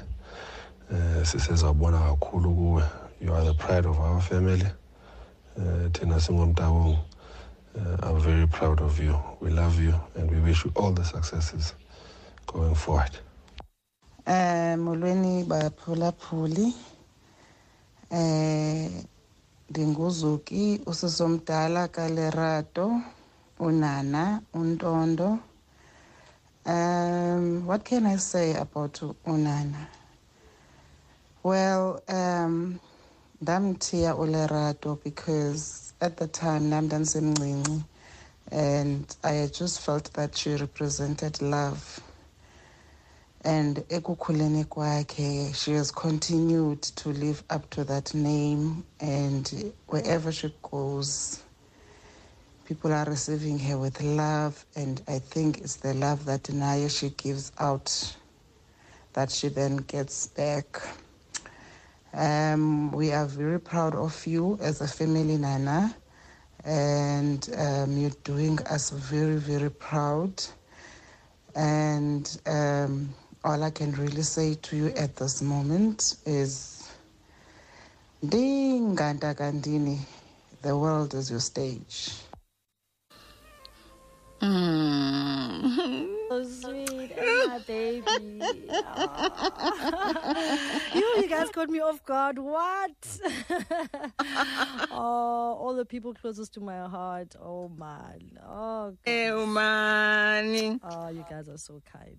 Eh 0.92 1.26
sisezawubona 1.26 2.00
kakhulu 2.00 2.56
kuwe. 2.56 2.84
You 3.22 3.34
are 3.34 3.46
the 3.46 3.54
pride 3.54 3.86
of 3.86 4.00
our 4.00 4.22
family. 4.22 4.66
Eh 5.58 5.90
thina 5.92 6.20
singomntawongo 6.20 6.98
uh, 7.78 7.98
I'm 8.10 8.20
very 8.20 8.48
proud 8.48 8.82
of 8.82 9.00
you. 9.00 9.20
We 9.40 9.50
love 9.50 9.80
you 9.82 9.94
and 10.16 10.30
we 10.32 10.40
wish 10.40 10.66
you 10.66 10.72
all 10.76 10.92
the 10.92 11.04
successes 11.04 11.74
going 12.48 12.76
forward. 12.76 13.12
Eh 14.28 14.76
molweni 14.78 15.44
baphulaphuli. 15.44 16.74
Eh 18.12 18.90
ndinguzuki 19.70 20.82
usisomdala 20.86 21.88
kaLerato 21.88 23.02
unana 23.60 24.42
untondo. 24.54 25.40
Um 26.66 27.68
what 27.68 27.84
can 27.86 28.06
I 28.08 28.18
say 28.18 28.54
about 28.56 29.00
unana? 29.26 29.88
Well 31.44 32.02
um 32.10 32.80
ndamthiya 33.42 34.16
uLerato 34.16 35.00
because 35.04 35.85
at 36.02 36.18
the 36.18 36.28
time 36.28 36.70
nam 36.70 36.90
ndandisemncinci 36.90 37.84
and 38.52 39.16
I 39.24 39.50
just 39.52 39.82
felt 39.82 40.14
that 40.14 40.38
she 40.38 40.54
represented 40.56 41.42
love. 41.42 42.00
And 43.44 43.78
ekukhuleni 43.90 44.66
she 45.56 45.72
has 45.74 45.92
continued 45.92 46.82
to 46.84 47.10
live 47.10 47.44
up 47.50 47.70
to 47.72 47.84
that 47.86 48.14
name 48.14 48.84
and 49.00 49.74
wherever 49.88 50.32
she 50.32 50.54
goes 50.62 51.44
people 52.66 52.92
are 52.92 53.06
receiving 53.06 53.60
her 53.60 53.78
with 53.78 54.02
love 54.02 54.66
and 54.76 55.00
i 55.08 55.20
think 55.20 55.60
it's 55.60 55.76
the 55.78 55.94
love 55.94 56.26
that 56.26 56.42
nayo 56.46 56.90
she 56.90 57.10
gives 57.12 57.52
out 57.60 58.16
that 59.14 59.30
she 59.30 59.50
then 59.50 59.78
gets 59.78 60.28
back 60.28 60.82
um, 62.16 62.92
we 62.92 63.12
are 63.12 63.26
very 63.26 63.60
proud 63.60 63.96
of 63.96 64.26
you 64.26 64.58
as 64.62 64.82
a 64.82 64.88
family 64.88 65.38
nana 65.38 65.96
and 66.64 67.50
um, 67.58 67.98
you're 67.98 68.10
doing 68.24 68.58
us 68.68 68.90
very 68.90 69.36
very 69.36 69.70
proud 69.70 70.44
and 71.56 72.40
um, 72.48 73.14
all 73.44 73.64
I 73.64 73.70
can 73.70 73.92
really 73.94 74.24
say 74.24 74.56
to 74.56 74.76
you 74.76 74.88
at 74.98 75.16
this 75.16 75.42
moment 75.42 76.16
is 76.26 76.90
Dinganta 78.26 79.36
Gandini, 79.36 80.00
the 80.64 80.76
world 80.76 81.14
is 81.14 81.30
your 81.30 81.40
stage. 81.40 82.25
Mm. 84.46 86.16
So 86.30 86.44
sweet, 86.44 87.12
and 87.18 87.50
my 87.50 87.60
baby. 87.60 88.06
You, 90.96 91.14
you 91.22 91.28
guys 91.28 91.50
caught 91.50 91.70
me 91.70 91.80
off 91.80 92.04
guard. 92.04 92.40
What? 92.40 93.20
oh, 94.92 95.58
all 95.60 95.76
the 95.76 95.86
people 95.86 96.14
closest 96.14 96.54
to 96.56 96.62
my 96.62 96.88
heart. 96.88 97.36
Oh 97.42 97.70
man. 97.70 98.38
Oh. 98.48 98.94
Eh, 99.06 99.30
umani 99.30 100.80
oh, 100.84 101.10
you 101.10 101.26
guys 101.30 101.50
are 101.50 101.58
so 101.58 101.82
kind. 101.92 102.18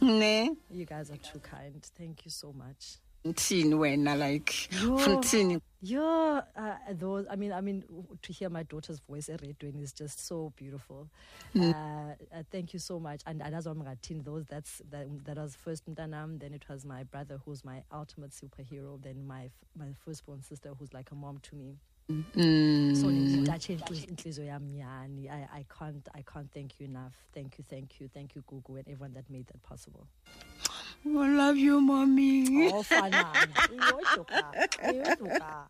ne 0.00 0.50
You 0.70 0.84
guys 0.84 1.10
are 1.10 1.16
too 1.16 1.38
kind. 1.38 1.82
Thank 1.96 2.24
you 2.24 2.30
so 2.30 2.52
much. 2.52 2.98
Mthini 3.26 3.74
wena 3.74 4.14
like 4.14 4.52
ufuna 4.72 5.18
uthini 5.18 5.60
Yeah, 5.82 6.40
uh, 6.56 6.74
those. 6.98 7.26
I 7.30 7.36
mean, 7.36 7.52
I 7.52 7.60
mean, 7.60 7.84
to 8.22 8.32
hear 8.32 8.50
my 8.50 8.64
daughter's 8.64 8.98
voice 9.08 9.28
at 9.28 9.42
radio 9.42 9.70
is 9.80 9.92
just 9.92 10.26
so 10.26 10.52
beautiful. 10.56 11.06
Uh, 11.54 11.60
uh, 11.70 12.42
thank 12.50 12.72
you 12.72 12.80
so 12.80 12.98
much. 12.98 13.20
And 13.24 13.40
that's 13.40 13.66
what 13.66 13.76
I'm 13.76 14.22
those. 14.24 14.46
That's 14.46 14.82
that. 14.90 15.06
That 15.26 15.36
was 15.36 15.54
first 15.54 15.86
Mtanam. 15.88 16.40
Then 16.40 16.54
it 16.54 16.64
was 16.68 16.84
my 16.84 17.04
brother, 17.04 17.38
who's 17.44 17.64
my 17.64 17.82
ultimate 17.92 18.32
superhero. 18.32 19.00
Then 19.00 19.26
my 19.26 19.50
my 19.78 19.92
firstborn 20.04 20.42
sister, 20.42 20.72
who's 20.76 20.92
like 20.92 21.12
a 21.12 21.14
mom 21.14 21.38
to 21.42 21.54
me. 21.54 21.76
Mm. 22.08 22.96
So 22.96 23.06
ngintathe 23.06 23.74
inhliziyo 24.08 24.46
yami 24.46 24.72
nyani. 24.72 25.28
I 25.30 25.48
I 25.52 25.64
can't 25.78 26.08
I 26.14 26.22
can't 26.22 26.50
thank 26.52 26.80
you 26.80 26.86
enough. 26.86 27.14
Thank 27.32 27.58
you, 27.58 27.64
thank 27.68 28.00
you, 28.00 28.08
thank 28.08 28.34
you, 28.34 28.42
Google, 28.46 28.76
and 28.76 28.88
everyone 28.88 29.12
that 29.14 29.30
made 29.30 29.46
that 29.48 29.62
possible. 29.62 30.06
I 31.06 31.28
love 31.28 31.56
you 31.56 31.80
mommy. 31.80 32.68
Oh, 32.72 32.82
fana. 32.82 33.26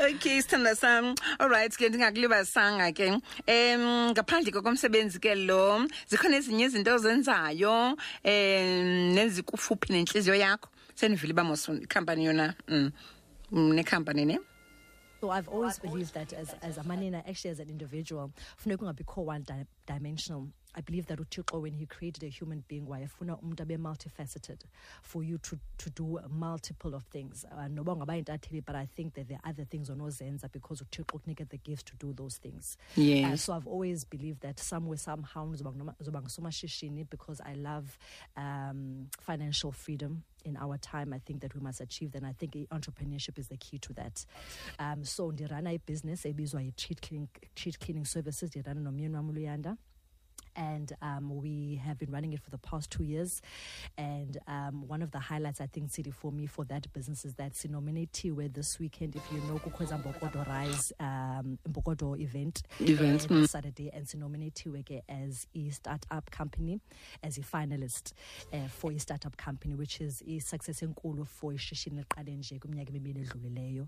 Okay 0.00 0.40
sithanda 0.40 0.74
sam 0.74 1.14
alright 1.38 1.70
ke 1.76 1.88
ndingakulibazisanga 1.88 2.92
ke. 2.96 3.08
Um 3.12 4.12
ngaphandle 4.14 4.52
kokomsebenzi 4.52 5.20
ke 5.20 5.34
lo 5.34 5.84
zikhona 6.08 6.36
ezinye 6.40 6.64
izinto 6.64 6.94
ozenzayo 6.96 7.92
um 8.24 9.14
nezikufuphi 9.14 9.92
nentliziyo 9.92 10.34
yakho? 10.34 10.68
Sendivile 10.94 11.32
uba 11.32 11.44
mos 11.44 11.68
ikhampani 11.68 12.24
yona 12.24 12.54
um 12.70 12.90
nekhampani 13.52 14.24
ne? 14.26 14.38
So 15.20 15.30
I've 15.30 15.48
always 15.48 15.78
believed 15.80 16.14
that 16.14 16.32
as, 16.32 16.54
as 16.62 16.78
a 16.78 16.82
manina, 16.84 17.24
actually 17.28 17.50
as 17.50 17.58
an 17.58 17.68
individual, 17.68 18.30
funeka 18.56 18.78
ungabikho 18.86 19.24
one 19.24 19.42
di- 19.42 19.66
dimensional. 19.84 20.46
I 20.78 20.80
believe 20.80 21.06
that 21.06 21.18
uThixo, 21.18 21.60
when 21.60 21.72
he 21.74 21.86
created 21.86 22.22
a 22.22 22.28
human 22.28 22.62
being, 22.68 22.86
wayefuna 22.86 23.36
umuntu 23.42 23.62
abe 23.62 23.76
multifaceted 23.78 24.60
for 25.02 25.24
you 25.24 25.38
to, 25.38 25.58
to 25.78 25.90
do 25.90 26.20
multiple 26.30 26.94
of 26.94 27.02
things. 27.10 27.44
Uh, 27.50 27.66
noba 27.68 27.92
ungaba 27.96 28.14
yintatheli, 28.16 28.64
but 28.64 28.76
I 28.76 28.86
think 28.86 29.14
that 29.14 29.26
there 29.28 29.40
are 29.42 29.50
other 29.50 29.64
things 29.64 29.90
on 29.90 29.98
onozenza 29.98 30.48
because 30.52 30.80
uThixo 30.82 31.04
ukunika 31.18 31.48
the 31.48 31.56
gifts 31.58 31.82
to 31.82 31.96
do 31.96 32.12
those 32.12 32.36
things. 32.38 32.76
Uh, 32.96 33.00
Yes. 33.02 33.42
so 33.42 33.54
I've 33.54 33.66
always 33.66 34.04
believed 34.04 34.40
that 34.42 34.60
somewhere, 34.60 34.98
somehow, 34.98 35.46
ndizoba 35.46 36.22
ngusomashishini 36.22 37.04
because 37.10 37.40
I 37.44 37.54
love 37.54 37.98
um, 38.36 39.08
financial 39.20 39.72
freedom 39.72 40.22
in 40.44 40.56
our 40.56 40.78
time. 40.78 41.12
I 41.12 41.18
think 41.18 41.40
that 41.40 41.54
we 41.54 41.60
must 41.60 41.80
achieve 41.80 42.12
that. 42.12 42.22
And 42.22 42.26
I 42.30 42.34
think 42.34 42.52
entrepreneurship 42.70 43.36
is 43.38 43.48
the 43.48 43.56
key 43.56 43.78
to 43.78 43.92
that. 43.94 44.24
Um, 44.78 45.02
so 45.04 45.32
ndirana 45.32 45.72
ibhizinesi 45.72 46.28
ebizwa 46.28 46.62
yi-treat 46.62 47.00
cleaning, 47.02 47.28
treat 47.56 47.78
cleaning 47.80 48.04
services 48.04 48.50
ndirana 48.50 48.80
nomyeni 48.80 49.14
wam 49.16 49.28
uluyanda 49.30 49.76
and 50.58 50.92
um, 51.00 51.30
we 51.36 51.80
have 51.84 51.98
been 51.98 52.10
running 52.10 52.32
it 52.32 52.40
for 52.40 52.50
the 52.50 52.58
past 52.58 52.90
two 52.90 53.04
years. 53.04 53.40
And 53.96 54.36
um, 54.46 54.86
one 54.88 55.02
of 55.02 55.12
the 55.12 55.20
highlights, 55.20 55.60
I 55.60 55.66
think, 55.66 55.90
Tsidi 55.90 56.12
for 56.12 56.32
me 56.32 56.46
for 56.46 56.64
that 56.64 56.92
business 56.92 57.24
is 57.24 57.34
that 57.34 57.52
Sinominatiwe 57.52 58.52
this 58.52 58.78
weekend, 58.78 59.16
if 59.16 59.22
you 59.32 59.40
know, 59.42 59.58
kukhweza 59.58 59.96
Mbokodo 60.02 60.46
Rise 60.46 60.92
um, 61.00 61.58
Mbokodo 61.66 62.18
event, 62.20 62.62
Event, 62.80 63.24
uh, 63.30 63.34
this 63.34 63.52
Saturday, 63.52 63.90
and 63.94 64.04
Sinominatiwe 64.06 64.84
ke 64.84 65.02
as 65.08 65.46
a 65.54 65.70
startup 65.70 66.30
company, 66.30 66.80
as 67.22 67.38
a 67.38 67.42
finalist 67.42 68.12
uh, 68.52 68.66
for 68.68 68.90
a 68.90 68.98
startup 68.98 69.36
company, 69.36 69.74
which 69.76 70.00
is 70.00 70.22
a 70.26 70.38
success 70.40 70.82
in 70.82 70.88
enkulu 70.88 71.26
for 71.26 71.52
ishishini 71.52 71.98
eliqale 71.98 72.36
nje 72.36 72.58
kwiminyaka 72.58 72.90
emibini 72.90 73.20
edlulileyo. 73.20 73.86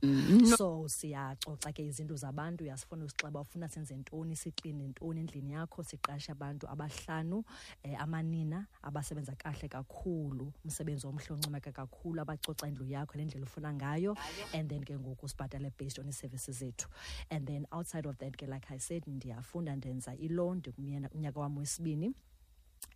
So 0.57 0.85
siyaxoxa 0.89 1.73
ke 1.75 1.87
izinto 1.87 2.17
zabantu 2.17 2.65
uyasifuna 2.65 3.05
usixeba 3.05 3.41
ufuna 3.41 3.69
senze 3.69 3.97
ntoni 3.97 4.37
sikline 4.37 4.89
ntoni 4.89 5.21
endlini 5.21 5.53
yakho 5.53 5.83
siqashe 5.83 6.33
abantu 6.33 6.60
abahlanu 6.69 7.45
eh, 7.83 8.01
amanina 8.01 8.67
abasebenza 8.83 9.35
kahle 9.37 9.69
kakhulu 9.69 10.53
umsebenzi 10.65 11.07
omhle 11.07 11.35
oncomeka 11.35 11.73
kakhulu 11.73 12.21
abacoca 12.21 12.67
indlu 12.69 12.87
yakho 12.87 13.19
le 13.19 13.25
ndlela 13.25 13.47
ufuna 13.47 13.73
ngayo 13.73 14.17
and 14.53 14.69
then 14.71 14.85
ke 14.85 14.99
ngoku 14.99 15.29
sibhatale 15.29 15.73
based 15.79 15.99
on 15.99 16.07
ii-services 16.07 16.61
zethu. 16.61 16.89
And 17.31 17.47
then 17.47 17.67
outside 17.73 18.07
of 18.07 18.19
that 18.19 18.37
ke 18.37 18.49
like 18.49 18.67
i 18.71 18.79
said 18.79 19.05
ndiyafunda 19.07 19.77
ndenza 19.77 20.15
ilaw 20.15 20.55
ndikunyaka 20.55 21.41
wam 21.41 21.57
wesibini. 21.57 22.15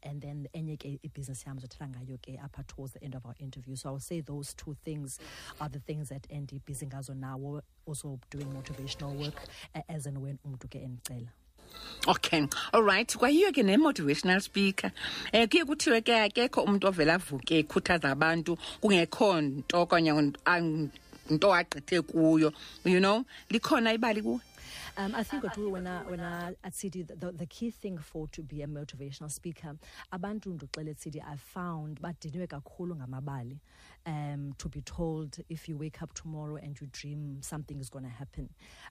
And 0.02 0.22
then 0.22 0.48
enye 0.52 0.76
ke 0.76 0.98
ibhizinesi 1.02 1.48
yam 1.48 1.58
zothetha 1.58 1.88
ngayo 1.88 2.18
ke 2.18 2.38
apha 2.42 2.62
towards 2.66 2.92
the 2.92 3.04
end 3.04 3.14
of 3.14 3.26
our 3.26 3.34
interview. 3.38 3.76
So 3.76 3.90
i'll 3.90 3.98
say 4.00 4.20
those 4.20 4.54
two 4.54 4.76
things 4.84 5.18
are 5.60 5.68
the 5.68 5.80
things 5.80 6.08
that 6.08 6.26
endibhizi 6.28 6.86
ngazo 6.86 7.14
nawo 7.14 7.62
also 7.86 8.18
doing 8.30 8.46
motivational 8.46 9.14
work 9.16 9.48
uh, 9.74 9.82
as 9.88 10.06
and 10.06 10.18
when 10.18 10.38
umntu 10.44 10.68
ke 10.68 10.82
endicela 10.82 11.28
okay 12.06 12.46
all 12.72 12.82
right. 12.82 13.08
Kwayiyo 13.16 13.52
ke 13.52 13.62
ne-motivational 13.62 14.40
speaker 14.40 14.90
um 15.32 15.46
kuye 15.48 15.64
kuthiwe 15.64 16.00
ke 16.04 16.14
akekho 16.20 16.62
umntu 16.62 16.86
ovela 16.88 17.14
avuke 17.14 17.58
ekhuthaza 17.62 18.10
abantu 18.10 18.56
kungekho 18.80 19.40
nto 19.40 19.82
okanye 19.82 20.10
an- 20.44 20.90
nto 21.30 21.54
agqithe 21.54 22.02
kuyo 22.02 22.52
you 22.84 23.00
know? 23.00 23.24
Likhona 23.50 23.92
ibali 23.94 24.22
kuwe? 24.22 24.40
Um, 24.96 25.12
I 25.16 25.24
think 25.24 25.42
what 25.42 25.58
when 25.58 25.86
I 25.88 26.02
when 26.02 26.20
I 26.20 26.54
at 26.62 26.72
Tsidi 26.72 27.04
the, 27.04 27.32
the, 27.32 27.46
key 27.46 27.72
thing 27.72 27.98
for 27.98 28.28
to 28.28 28.42
be 28.42 28.62
a 28.62 28.66
motivational 28.68 29.28
speaker 29.30 29.74
abantu 30.12 30.50
nduxele 30.54 30.90
at 30.90 30.98
Tsidi 30.98 31.20
I 31.20 31.36
found 31.36 32.00
badinwe 32.00 32.46
kakhulu 32.46 32.94
ngamabali 32.96 33.56
um 34.06 34.52
to 34.58 34.68
be 34.68 34.80
told 34.82 35.38
if 35.48 35.68
you 35.68 35.76
wake 35.78 36.02
up 36.02 36.12
tomorrow 36.14 36.56
and 36.56 36.78
you 36.80 36.86
dream 36.92 37.38
something 37.40 37.80
is 37.80 37.88
going 37.90 38.04
to 38.04 38.10
happen. 38.10 38.48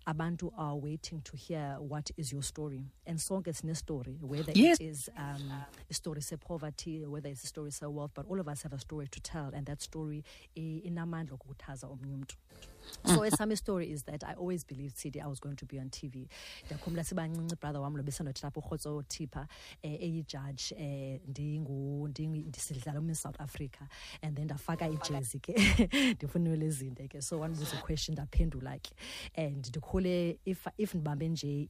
Abantu 0.07 0.51
are 0.57 0.75
waiting 0.75 1.21
to 1.21 1.37
hear 1.37 1.75
what 1.79 2.09
is 2.17 2.31
your 2.31 2.41
story. 2.43 2.83
And 3.05 3.19
sonke 3.19 3.53
sine 3.55 3.75
story 3.75 4.17
whether 4.21 4.51
Yes. 4.55 4.79
it 4.79 4.83
is 4.85 5.09
um 5.17 5.51
a 5.89 5.93
story 5.93 6.21
of 6.31 6.39
poverty 6.39 7.05
whether 7.05 7.29
it's 7.29 7.43
a 7.43 7.47
story 7.47 7.69
of 7.81 7.93
wealth 7.95 8.11
but 8.15 8.25
all 8.29 8.39
of 8.39 8.47
us 8.47 8.63
have 8.63 8.73
a 8.73 8.79
story 8.79 9.07
to 9.07 9.19
tell 9.21 9.51
and 9.53 9.65
that 9.67 9.81
story 9.81 10.23
i- 10.57 10.81
inamandla 10.83 11.35
okukhuthaza 11.35 11.87
omnye 11.87 12.13
umntu 12.15 12.35
so 13.05 13.25
esam 13.25 13.55
story 13.55 13.91
is 13.91 14.03
that 14.05 14.23
i 14.23 14.33
always 14.33 14.67
believed 14.67 14.95
tsidi 14.95 15.21
i 15.21 15.27
was 15.27 15.41
going 15.41 15.55
to 15.55 15.65
be 15.65 15.79
on 15.79 15.89
tv 15.89 16.27
ndiyakhumbula 16.65 17.03
sibancinci 17.03 17.55
brother 17.55 17.81
wam 17.81 17.97
lo 17.97 18.03
besandothetha 18.03 18.47
apha 18.47 18.59
urhotso 18.59 19.03
tipha 19.03 19.47
um 19.83 19.91
eyijaji 19.91 20.75
um 20.75 22.07
ndisidlala 22.07 22.99
umiss 22.99 23.21
south 23.21 23.41
africa. 23.41 23.87
And 24.21 24.35
then 24.35 24.45
ndafaka 24.45 24.87
ijezi 24.87 25.39
ke 25.39 25.53
ndifuna 26.17 26.55
le 26.55 26.69
zinto 26.69 27.07
ke. 27.07 27.21
So 27.21 27.39
wandibuza 27.39 27.77
iquestion 27.79 28.13
ndaphendula 28.13 28.79
ke. 28.79 28.93
And 29.35 29.65
ndikhule 29.67 30.39
if, 30.45 30.67
if 30.77 30.93
ndibambe 30.95 31.29
nje 31.29 31.69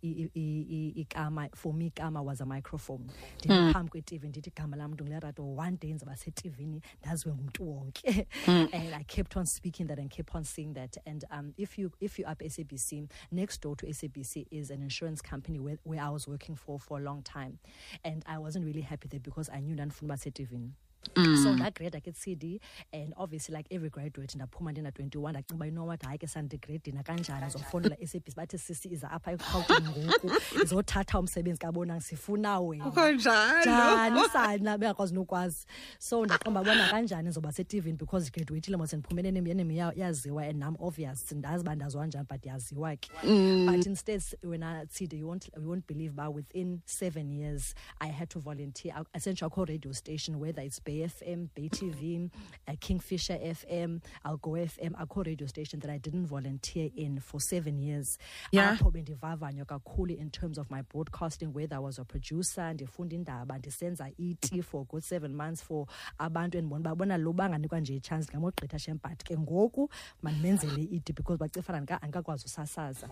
ikama 0.96 1.50
for 1.56 1.74
me 1.74 1.88
ikama 1.88 2.24
was 2.24 2.42
a 2.42 2.46
microphone. 2.46 3.06
Ndiphambi 3.40 3.92
kwetv 3.92 4.24
ndithi 4.24 4.50
igama 4.50 4.78
lam 4.78 4.92
mntu 4.92 5.04
ngulerato 5.04 5.56
one 5.56 5.78
day 5.78 5.94
ndizaba 5.94 6.16
setivini 6.16 6.82
ndaziwe 7.02 7.36
ngumntu 7.36 7.70
wonke. 7.70 8.28
And 8.48 8.96
i 8.96 9.04
kept 9.04 9.38
on 9.38 9.46
speaking 9.46 9.88
that 9.88 10.00
and 10.00 10.10
kept 10.10 10.36
on 10.36 10.44
saying 10.44 10.74
that 10.74 10.98
and 11.06 11.24
um, 11.32 11.54
if 11.58 11.78
you 11.78 11.92
if 12.00 12.20
you 12.20 12.26
up 12.26 12.40
sabc 12.40 13.10
next 13.32 13.62
door 13.62 13.76
to 13.76 13.86
sabc 13.88 14.46
is 14.52 14.70
an 14.70 14.82
insurance 14.82 15.22
company 15.22 15.60
where, 15.60 15.78
where 15.84 16.02
i 16.02 16.10
was 16.10 16.28
working 16.28 16.56
for 16.56 16.80
for 16.80 17.00
a 17.00 17.02
long 17.02 17.22
time. 17.24 17.60
And 18.04 18.24
i 18.26 18.38
wasn't 18.38 18.66
really 18.66 18.82
happy 18.82 19.08
there 19.08 19.20
because 19.20 19.50
i 19.50 19.60
knew 19.60 19.76
ndandifuna 19.76 20.18
uba 20.18 20.70
setivini 21.04 21.38
so 21.44 21.50
mm. 21.50 21.56
ndagrada 21.56 22.00
ke 22.02 22.12
tsidi 22.12 22.62
and 22.94 23.14
obviously 23.18 23.56
like 23.58 23.76
every 23.76 23.90
graduate 23.90 24.36
ndaphuma 24.36 24.72
ndina-21 24.72 25.30
ndacinga 25.30 25.56
uba 25.56 25.66
you 25.66 25.72
know 25.72 25.88
what? 25.88 26.04
Hayi 26.04 26.18
ke 26.18 26.28
sandigredina 26.28 27.04
kanjani? 27.04 27.50
Zofowunela 27.50 27.98
isabc 28.00 28.36
bathi 28.36 28.58
sisi 28.58 28.90
iza 28.90 29.12
apha 29.12 29.32
ekhawutini 29.32 29.90
ngoku 29.90 30.32
izothatha 30.64 31.20
umsebenzi 31.20 31.60
kabonang 31.60 32.02
sifuna 32.02 32.60
wena. 32.60 33.12
Njani? 33.12 34.22
Sana 34.34 34.78
bengakwazi 34.78 35.14
nokwazi. 35.14 35.66
So 36.00 36.26
ndaqomba 36.26 36.64
bona 36.64 36.90
kanjani 36.90 37.22
ndizoba 37.24 37.52
setivini 37.52 37.98
because 37.98 38.32
graduatile 38.32 38.78
mos 38.78 38.94
ndiphumene 38.94 39.32
nemi 39.32 39.78
yaziwa 39.78 40.44
and 40.44 40.60
nam 40.60 40.76
obvious. 40.80 41.32
Ndazi 41.32 41.62
uba 41.62 41.76
ndaziwa 41.76 42.08
njani 42.08 42.26
but 42.30 42.46
yaziwa 42.46 42.96
ke. 42.96 43.12
Mm. 43.24 43.66
But 43.72 43.86
instead 43.86 44.24
wena 44.44 44.86
tside 44.86 45.18
you 45.18 45.28
won't, 45.28 45.50
you 45.58 45.70
won't 45.70 45.88
believe 45.88 46.16
ba 46.16 46.30
within 46.30 46.82
seven 46.86 47.32
years 47.32 47.76
i 48.00 48.08
had 48.08 48.30
to 48.30 48.40
volunteer. 48.40 49.04
Essentially 49.14 49.50
akho 49.50 49.66
radio 49.66 49.92
station 49.94 50.40
whether 50.40 50.64
it's 50.64 50.80
bay 50.94 51.08
fm 51.08 51.48
bay 51.56 51.70
tv 51.70 52.30
uh, 52.68 52.74
kingfisher 52.80 53.40
fm 53.56 54.00
algoa 54.24 54.60
fm 54.68 54.94
akho 54.96 55.24
radio 55.24 55.48
station 55.48 55.82
that 55.82 55.92
i 55.92 56.00
didn't 56.00 56.28
volunteer 56.28 56.90
in 56.96 57.20
for 57.20 57.42
seven 57.42 57.80
years. 57.80 58.18
Yeah. 58.52 58.74
apho 58.74 58.92
bendivavanywa 58.92 59.66
kakhulu 59.66 60.14
in 60.14 60.30
terms 60.30 60.58
of 60.58 60.70
my 60.72 60.82
broadcasting 60.82 61.48
whether 61.54 61.76
i 61.78 61.80
was 61.80 62.00
a 62.00 62.06
producer 62.06 62.74
ndifunda 62.74 63.16
indaba 63.16 63.58
ndisenza 63.58 64.10
iti 64.18 64.62
for 64.62 64.82
a 64.82 64.86
good 64.86 65.04
seven 65.04 65.34
months 65.36 65.64
for 65.64 65.88
abantu 66.18 66.58
endibona 66.58 66.80
uba 66.92 66.96
bona 66.96 67.18
lo 67.18 67.34
banganikwa 67.34 67.80
nje 67.80 67.96
itshansi 67.96 68.32
ngamogqitha 68.32 68.94
but 69.04 69.24
ke 69.24 69.38
ngoku 69.38 69.90
mandimenzele 70.22 70.82
iti 70.84 71.14
because 71.14 71.38
bacifana 71.40 71.80
andika- 71.80 72.02
andikakwazi 72.02 72.46
usasaza 72.46 73.10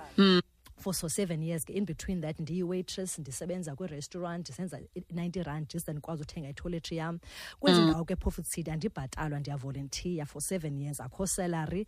for 0.81 0.93
so 0.93 1.07
seven 1.09 1.41
years 1.43 1.63
in 1.69 1.85
between 1.85 2.21
that 2.21 2.39
ndiyi-waitress 2.39 3.19
ndisebenza 3.19 3.75
kwirestaurant 3.75 4.39
ndisenza 4.49 4.79
i- 4.95 4.99
90 5.13 5.43
rand 5.43 5.67
just 5.73 5.87
ndikwazi 5.87 6.21
uthenga 6.21 6.49
itoiletry 6.49 6.97
yam. 6.97 7.19
Kwezi 7.59 7.79
mm. 7.81 7.89
ndawo 7.89 8.05
ke 8.05 8.15
phofu 8.15 8.41
tsidi 8.41 8.71
andibhatalwa 8.71 9.39
ndiyavolontiya 9.39 10.25
for 10.25 10.41
seven 10.41 10.81
years. 10.81 10.99
Akho 10.99 11.27
salary. 11.27 11.85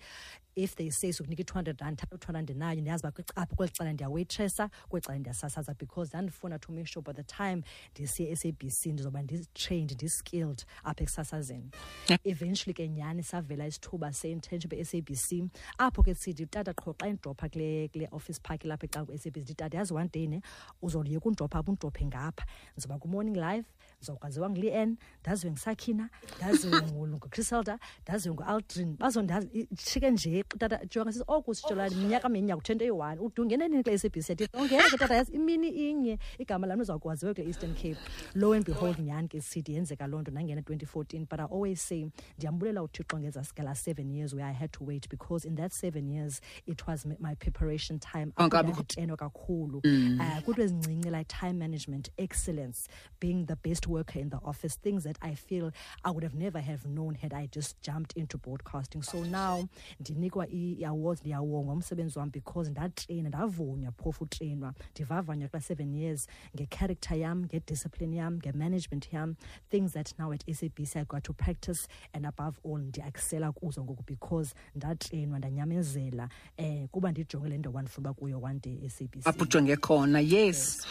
If 0.56 0.76
they 0.76 0.92
say 0.92 1.12
sokunika 1.12 1.42
i-two 1.42 1.54
hundred 1.54 1.82
rand 1.82 2.02
u-two 2.12 2.28
hundred 2.28 2.44
ndinayo 2.44 2.82
ndiyazi 2.82 3.08
uba 3.08 3.24
apha 3.36 3.56
kweli 3.56 3.72
cala 3.78 3.94
ndiyawaitressa 3.94 4.70
kweli 4.90 5.06
cala 5.06 5.20
ndiyasasaza 5.20 5.74
because 5.74 6.10
ndandifuna 6.10 6.60
to 6.60 6.72
make 6.72 6.86
sure 6.88 7.02
by 7.04 7.14
the 7.14 7.24
time 7.24 7.64
ndisiye 7.92 8.32
e-sabc 8.32 8.86
ndizoba 8.86 9.22
ndi-trained 9.22 9.92
ndi-skilled 9.92 10.66
apha 10.84 11.04
ekusasazeni. 11.04 11.72
Eventually 12.24 12.74
ke 12.74 12.88
nyhani 12.90 13.24
savela 13.24 13.68
isithuba 13.68 14.14
se-internship 14.14 14.74
e-sabc 14.74 15.50
apho 15.78 16.04
ke 16.04 16.16
sithi 16.16 16.46
tata 16.46 16.74
qho 16.74 16.94
xa 16.94 17.08
indropha 17.08 17.50
kule 17.50 17.90
office 18.12 18.40
park 18.44 18.64
lapha 18.66 18.83
exa 18.86 19.06
kwe-sabc 19.06 19.38
ndithi 19.38 19.76
yazi 19.78 19.94
one 19.94 20.10
day 20.14 20.28
ne 20.28 20.42
uzoliyeka 20.82 21.26
undropha 21.30 21.60
apha 21.60 21.72
undrophe 21.72 22.06
ngapha. 22.06 22.46
Ndizoba 22.74 23.00
ku-morning 23.00 23.36
live 23.36 23.66
ndizokwaziwa 23.98 24.50
nguli-n 24.50 24.98
ndaziwe 25.22 25.52
nguSakina 25.52 26.10
ndaziwe 26.38 26.82
ndaziwe 28.02 28.36
ngu-aldrin. 28.36 28.98
Bazondazi 28.98 29.68
shike 29.78 30.12
nje 30.12 30.44
tata 30.44 30.86
jonga 30.86 31.12
sisi 31.12 31.26
oh, 31.28 31.36
oku 31.38 31.56
sitsholani 31.56 31.96
oh, 31.96 31.98
minyaka 31.98 32.28
oh, 32.28 32.32
minyaka 32.32 32.58
uthento 32.58 32.84
eyi-one 32.86 33.58
nini 33.58 33.84
kule 33.84 33.98
sabc 33.98 34.30
yathi 34.30 34.48
ongena 34.54 34.90
ke 34.90 34.98
tata 34.98 35.16
yazi 35.16 35.32
imini 35.32 35.70
inye. 35.70 36.20
Igama 36.40 36.68
lam 36.68 36.84
kule 36.86 37.48
eastern 37.48 37.74
cape. 37.76 37.98
Lo 38.36 38.54
and 38.54 38.66
behold 38.66 38.98
nyhani 39.00 39.28
ke 39.30 39.40
tsidi 39.40 39.74
yenzeka 39.76 40.08
loo 40.08 40.22
nto 40.22 40.32
nangena 40.32 40.62
2014 40.62 41.26
but 41.30 41.40
i 41.40 41.44
always 41.44 41.82
say 41.82 42.06
ndiyambulela 42.38 42.84
uthixo 42.84 43.20
ngezasukela 43.20 43.76
seven 43.76 44.12
years 44.12 44.34
where 44.34 44.46
i 44.50 44.54
had 44.54 44.72
to 44.72 44.84
wait 44.86 45.10
because 45.10 45.48
in 45.48 45.56
that 45.56 45.72
seven 45.72 46.10
years 46.10 46.42
it 46.66 46.88
was 46.88 47.06
my 47.06 47.36
preparation 47.36 48.00
time 48.00 48.32
Nditrenwa 48.72 49.18
kakhulu. 49.18 49.82
Um 49.86 50.20
kuto 50.46 50.62
ezincinci 50.64 51.10
like 51.10 51.26
time 51.40 51.54
management 51.54 52.10
excellence 52.18 52.88
being 53.22 53.46
the 53.46 53.56
best 53.56 53.88
worker 53.88 54.22
in 54.22 54.30
the 54.30 54.38
office 54.44 54.78
things 54.82 55.04
that 55.04 55.18
i 55.22 55.36
feel 55.36 55.72
i 56.04 56.10
would 56.12 56.24
have 56.24 56.38
never 56.38 56.62
have 56.62 56.88
known 56.88 57.16
had 57.16 57.34
i 57.34 57.48
just 57.48 57.78
jumped 57.82 58.18
into 58.18 58.38
broadcasting. 58.38 59.02
So 59.04 59.24
now 59.26 59.64
ndinikwa 60.00 60.48
i- 60.48 60.74
i-awards 60.80 61.22
ndiyawongwa 61.22 61.74
umsebenzi 61.74 62.20
wam 62.20 62.30
because 62.32 62.72
ndatreyina 62.72 63.30
ndavunywa 63.30 63.92
phofu 63.92 64.24
utreyinwa. 64.24 64.74
Ndivavanywa 64.92 65.50
kula 65.50 65.62
seven 65.62 65.96
years 65.96 66.28
ngecharacter 66.56 67.18
yam 67.18 67.44
ngediscipline 67.46 68.16
yam 68.18 68.36
ngemanagement 68.38 69.14
yam. 69.14 69.36
Things 69.70 69.92
that 69.94 70.20
now 70.20 70.32
at 70.34 70.44
sabc 70.54 70.96
i 70.96 71.06
got 71.06 71.24
to 71.24 71.34
practice 71.34 71.88
and 72.14 72.26
above 72.26 72.58
all 72.66 72.80
ndiyakusela 72.82 73.52
kuzo 73.52 73.84
ngoku 73.84 74.04
because 74.08 74.56
ndatreyinwa 74.76 75.40
ndanyamezela. 75.40 76.30
Um 76.60 76.88
kuba 76.88 77.12
ndijonge 77.12 77.50
le 77.50 77.58
nto 77.58 77.72
wandifuna 77.72 78.04
uba 78.10 78.14
kuyo 78.14 78.42
one 78.54 78.60
day 78.60 78.78
e-sabc 78.86 79.26
apho 79.26 79.44
ujonge 79.44 79.76
khona 79.76 80.20
yes. 80.22 80.86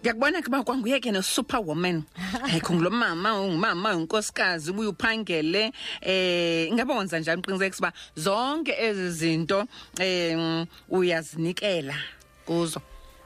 Ndiyakubona 0.00 0.42
ke 0.42 0.48
uba 0.48 0.62
kwanguye 0.62 1.00
ke 1.00 1.10
ne-superwoman. 1.10 2.04
Um 2.54 2.60
khungulo 2.60 2.90
mama 2.90 3.40
ungumama 3.40 3.96
unkosikazi 3.96 4.70
ubuye 4.70 4.88
uphangele 4.88 5.72
um 6.06 6.72
ingaba 6.72 6.98
wenza 6.98 7.18
njani 7.18 7.40
uqinisekisa 7.40 7.78
uba 7.80 7.92
zonke 8.16 8.72
ezi 8.78 9.10
zinto 9.10 9.66
um 10.00 10.66
uyazinikela 10.88 11.94
kuzo? 12.46 12.80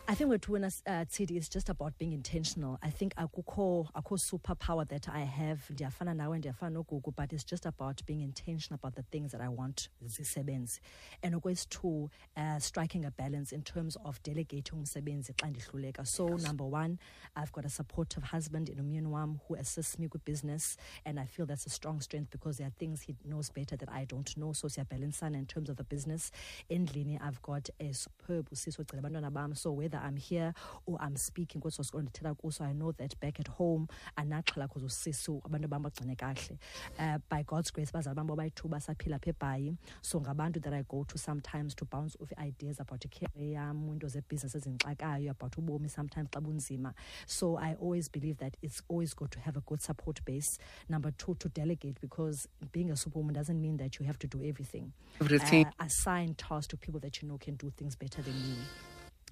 I 0.09 0.15
think 0.15 0.31
with 0.31 0.49
when 0.49 0.65
uh, 0.65 0.69
Tsidi 0.87 1.39
is 1.39 1.49
just 1.49 1.69
about 1.71 1.97
being 1.97 2.13
intentional. 2.13 2.79
I 2.83 2.91
think 2.91 3.15
I 3.17 3.23
akukho 3.23 3.89
akukho 3.95 4.19
superpower 4.19 4.87
that 4.89 5.09
I 5.09 5.21
have. 5.21 5.61
Ndiyafana 5.73 6.15
nawe 6.15 6.39
ndiyafana 6.39 6.71
nogugu, 6.85 7.15
but 7.17 7.33
it's 7.33 7.45
just 7.45 7.65
about 7.65 8.05
being 8.05 8.21
intentional 8.21 8.75
about 8.75 8.97
the 8.97 9.05
things 9.05 9.31
that 9.33 9.41
I 9.41 9.49
want 9.49 9.89
zisebenze. 10.05 10.81
And 11.23 11.37
always 11.37 11.65
two, 11.67 12.11
uh, 12.37 12.59
striking 12.59 13.05
a 13.05 13.11
balance 13.13 13.53
in 13.53 13.63
terms 13.63 13.97
of 14.05 14.21
delegating 14.23 14.81
umsebenzi 14.81 15.33
xa 15.35 15.47
ndihluleka. 15.51 16.07
So 16.07 16.27
number 16.37 16.65
one, 16.65 16.99
I've 17.37 17.53
got 17.53 17.65
a 17.65 17.71
supportive 17.71 18.25
husband 18.25 18.69
in 18.69 19.11
Wam 19.11 19.41
who 19.47 19.55
assists 19.55 19.99
me 19.99 20.09
with 20.13 20.25
business, 20.27 20.77
and 21.07 21.19
I 21.19 21.25
feel 21.27 21.47
that's 21.47 21.65
a 21.65 21.71
strong 21.71 22.01
strength 22.03 22.31
because 22.33 22.59
there 22.59 22.67
are 22.67 22.75
things 22.79 23.03
he 23.03 23.15
knows 23.25 23.51
better 23.51 23.77
that 23.77 23.89
I 23.91 24.05
don't 24.05 24.37
know. 24.37 24.53
So 24.53 24.67
siyabalansana 24.69 25.37
in 25.37 25.47
terms 25.47 25.71
of 25.71 25.77
the 25.77 25.85
business. 25.85 26.33
in 26.69 26.87
Endlini, 26.87 27.19
I've 27.23 27.41
got 27.41 27.71
a 27.81 27.95
superb 27.95 28.51
usiso 28.51 28.85
ogcina 28.85 29.01
abantwana 29.01 29.33
bam. 29.33 29.55
So 29.55 29.71
whether 29.73 30.02
I'm 30.03 30.17
here 30.17 30.55
or 30.87 30.99
I'm 31.01 31.17
speaking 31.17 31.61
kweso 31.61 31.85
sikolo 31.85 32.03
ndithetha 32.03 32.35
kuso, 32.35 32.65
I 32.65 32.73
know 32.73 32.93
that 32.93 33.19
back 33.21 33.41
at 33.41 33.49
home 33.49 33.89
anaxhala 34.17 34.69
because 34.69 34.83
usisu 34.85 35.41
abantu 35.43 35.69
bam 35.69 35.83
bagcine 35.83 36.17
kahle. 36.17 36.59
Uh, 36.99 37.19
by 37.29 37.43
God's 37.43 37.71
grace, 37.71 37.91
bazali 37.91 38.15
bam 38.15 38.27
bobayi-two 38.27 38.69
basaphila 38.69 39.19
apha 39.19 39.33
eBhayi. 39.33 39.77
So 40.03 40.21
ngabantu 40.21 40.63
that 40.63 40.73
I 40.75 40.83
go 40.89 41.05
to 41.05 41.19
sometimes 41.19 41.75
to 41.77 41.85
bounce 41.85 42.17
off 42.21 42.33
ideas 42.39 42.81
about 42.81 43.01
icareer 43.01 43.53
yam, 43.53 43.89
into 43.93 44.07
zebhizinesi 44.07 44.57
ezindixakayo, 44.57 45.31
about 45.31 45.53
ubomi 45.53 45.91
sometimes 45.91 46.29
xa 46.31 46.41
bunzima. 46.41 46.95
So 47.27 47.57
I 47.57 47.75
always 47.81 48.09
believe 48.09 48.39
that 48.39 48.57
it's 48.63 48.83
always 48.89 49.15
good 49.15 49.31
to 49.33 49.41
have 49.41 49.57
a 49.57 49.61
good 49.61 49.81
support 49.83 50.25
base. 50.25 50.59
Number 50.89 51.11
two, 51.13 51.35
to 51.37 51.49
delegate 51.49 52.01
because 52.01 52.49
being 52.73 52.91
a 52.91 52.97
superwoman 52.97 53.35
doesn't 53.35 53.61
mean 53.61 53.77
that 53.79 53.99
you 53.99 54.07
have 54.07 54.19
to 54.19 54.27
do 54.27 54.43
everything. 54.45 54.93
Everything. 55.21 55.67
Uh, 55.67 55.85
assign 55.85 56.35
tasks 56.35 56.69
to 56.69 56.77
people 56.77 57.01
that 57.01 57.23
you 57.23 57.29
know 57.29 57.39
can 57.39 57.55
do 57.57 57.73
things 57.77 57.97
better 57.97 58.23
than 58.23 58.35
you. 58.35 58.57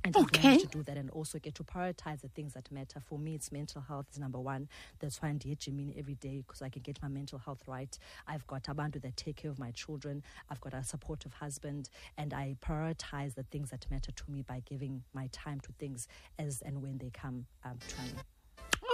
And 0.02 0.16
Okay. 0.16 0.56
to 0.58 0.66
do 0.66 0.82
that 0.84 0.96
and 0.96 1.10
also 1.10 1.38
get 1.38 1.54
to 1.56 1.64
prioritize 1.64 2.22
the 2.22 2.28
things 2.28 2.54
that 2.54 2.70
matter. 2.72 3.00
For 3.00 3.18
me, 3.18 3.34
it's 3.34 3.52
mental 3.52 3.82
health 3.82 4.06
is 4.12 4.18
number 4.18 4.40
one. 4.40 4.68
That's 4.98 5.20
why 5.20 5.28
I'm 5.28 5.38
Jimini 5.38 5.98
every 5.98 6.14
day 6.14 6.38
because 6.38 6.62
I 6.62 6.70
can 6.70 6.80
get 6.82 7.00
my 7.02 7.08
mental 7.08 7.38
health 7.38 7.62
right. 7.66 7.98
I've 8.26 8.46
got 8.46 8.62
Abantu 8.64 9.02
that 9.02 9.16
take 9.16 9.36
care 9.36 9.50
of 9.50 9.58
my 9.58 9.72
children. 9.72 10.22
I've 10.48 10.60
got 10.60 10.72
a 10.72 10.82
supportive 10.82 11.34
husband 11.34 11.90
and 12.16 12.32
I 12.32 12.56
prioritize 12.62 13.34
the 13.34 13.42
things 13.52 13.70
that 13.70 13.84
matter 13.90 14.10
to 14.12 14.24
me 14.28 14.40
by 14.42 14.62
giving 14.64 15.02
my 15.12 15.28
time 15.32 15.60
to 15.60 15.72
things 15.78 16.08
as 16.38 16.62
and 16.62 16.80
when 16.82 16.96
they 16.98 17.10
come 17.10 17.46
um, 17.64 17.78
to 17.88 17.96
me. 18.02 18.12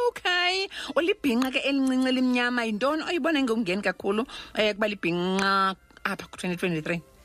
okay 0.08 0.68
ulibhinqa 0.98 1.48
ke 1.54 1.60
elincinci 1.68 2.08
elimnyama 2.12 2.62
yintoni 2.68 3.02
oyibona 3.10 3.42
ngokungeni 3.42 3.82
kakhulu 3.82 4.22
um 4.22 4.72
kuba 4.74 4.86
libhinqa 4.92 5.50
apha 6.04 6.26
ku-2023 6.32 7.15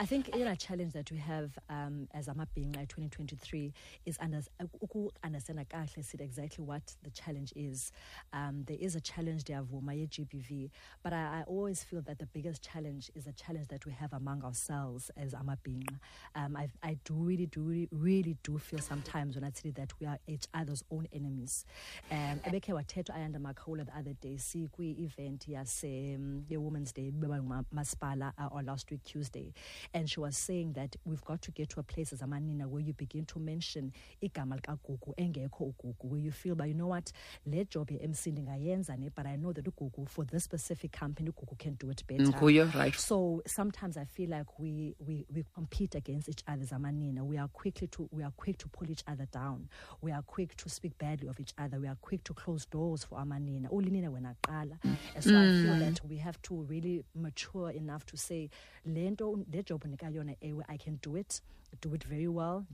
I 0.00 0.06
think 0.06 0.34
you 0.34 0.44
know, 0.44 0.50
a 0.50 0.56
challenge 0.56 0.92
that 0.94 1.12
we 1.12 1.18
have 1.18 1.56
um, 1.70 2.08
as 2.12 2.26
Amabinga 2.26 2.88
2023 2.88 3.72
is 4.04 4.18
understand 4.18 5.66
sit 6.02 6.20
exactly 6.20 6.64
what 6.64 6.82
the 7.04 7.10
challenge 7.10 7.52
is. 7.54 7.92
Um, 8.32 8.64
there 8.66 8.76
is 8.80 8.96
a 8.96 9.00
challenge 9.00 9.44
there 9.44 9.62
for 9.70 9.80
my 9.80 9.94
GBV, 9.94 10.70
but 11.04 11.12
I, 11.12 11.16
I 11.16 11.44
always 11.46 11.84
feel 11.84 12.02
that 12.02 12.18
the 12.18 12.26
biggest 12.26 12.60
challenge 12.60 13.12
is 13.14 13.28
a 13.28 13.32
challenge 13.32 13.68
that 13.68 13.86
we 13.86 13.92
have 13.92 14.12
among 14.12 14.42
ourselves 14.42 15.12
as 15.16 15.32
Amabinga. 15.32 16.00
Um, 16.34 16.56
I, 16.56 16.68
I 16.82 16.96
do 17.04 17.14
really, 17.14 17.46
do 17.46 17.60
really, 17.60 17.88
really 17.92 18.36
do 18.42 18.58
feel 18.58 18.80
sometimes 18.80 19.36
when 19.36 19.44
I 19.44 19.50
say 19.50 19.70
that 19.70 19.92
we 20.00 20.08
are 20.08 20.18
each 20.26 20.46
other's 20.52 20.82
own 20.90 21.06
enemies. 21.12 21.66
Um, 22.10 22.40
ebekhe 22.44 22.74
wathetha 22.74 23.16
ayanda 23.16 23.38
makhawula 23.38 23.86
the 23.86 23.96
other 23.96 24.14
day 24.20 24.34
sikwi-event 24.38 25.46
yase 25.46 26.16
um, 26.16 26.44
ye-women's 26.48 26.90
day 26.90 27.12
beba 27.16 27.64
masipala 27.72 28.32
uh, 28.38 28.48
or 28.50 28.62
last 28.64 28.90
week 28.90 29.04
tuesday 29.04 29.52
and 29.92 30.08
she 30.08 30.20
was 30.20 30.36
saying 30.36 30.72
that 30.72 30.96
we've 31.04 31.24
got 31.24 31.42
to 31.42 31.50
get 31.50 31.68
to 31.68 31.80
a 31.80 31.82
place 31.82 32.12
as 32.12 32.22
a 32.22 32.26
manina 32.26 32.66
where 32.68 32.82
you 32.82 32.92
begin 32.92 33.24
to 33.24 33.38
mention 33.38 33.92
igama 34.20 34.56
likagugu 34.56 35.14
engekho 35.16 35.64
ugugu 35.64 36.10
where 36.10 36.24
you 36.24 36.32
feel 36.32 36.54
but 36.54 36.66
you 36.66 36.74
know 36.74 36.90
what 36.90 37.12
le 37.46 37.64
job 37.64 37.90
ye-mc 37.90 38.30
ndingayenza 38.32 38.96
ne 38.96 39.10
but 39.16 39.26
i 39.26 39.36
know 39.36 39.52
that 39.52 39.68
ugugu 39.68 40.06
for 40.06 40.26
this 40.26 40.44
specific 40.44 40.98
company 40.98 41.30
ugugu 41.30 41.56
can 41.56 41.76
do 41.78 41.90
it 41.90 42.06
better 42.06 42.28
nguyo 42.28 42.70
right 42.74 42.94
so 42.98 43.42
sometimes 43.46 43.96
I 43.96 44.04
feel 44.04 44.30
like 44.30 44.58
we, 44.58 44.94
we, 44.98 45.26
we 45.34 45.44
compete 45.54 45.94
against 45.94 46.28
each 46.28 46.42
other 46.46 46.62
as 46.62 46.70
amanina. 46.70 47.24
We 47.24 47.38
are 47.38 47.48
quickly 47.48 47.86
to 47.88 48.08
we 48.10 48.22
are 48.22 48.32
quick 48.36 48.58
to 48.58 48.68
pull 48.68 48.90
each 48.90 49.02
other 49.06 49.26
down. 49.26 49.68
We 50.00 50.12
are 50.12 50.22
quick 50.22 50.56
to 50.56 50.68
speak 50.68 50.96
badly 50.98 51.28
of 51.28 51.40
each 51.40 51.52
other. 51.58 51.78
We 51.78 51.88
are 51.88 51.96
quick 52.00 52.24
to 52.24 52.34
close 52.34 52.66
doors 52.66 53.04
for 53.04 53.18
amanina. 53.18 53.68
Ulinina 53.70 54.10
wena 54.10 54.34
qala. 54.42 54.78
And 54.82 55.24
so 55.24 55.30
I 55.30 55.46
feel 55.62 55.74
mm. 55.74 55.80
that 55.80 56.00
we 56.04 56.16
have 56.18 56.40
to 56.42 56.54
really 56.62 57.04
mature 57.14 57.70
enough 57.70 58.04
to 58.06 58.16
say 58.16 58.50
lento 58.86 59.38
le 59.52 59.62
job 59.62 59.73
yona 59.78 60.36
ewe 60.40 60.64
I 60.68 60.76
can 60.76 60.98
do 61.02 61.16
it. 61.16 61.40
Do 61.80 61.92
it 61.94 62.04
very 62.04 62.28
well. 62.28 62.64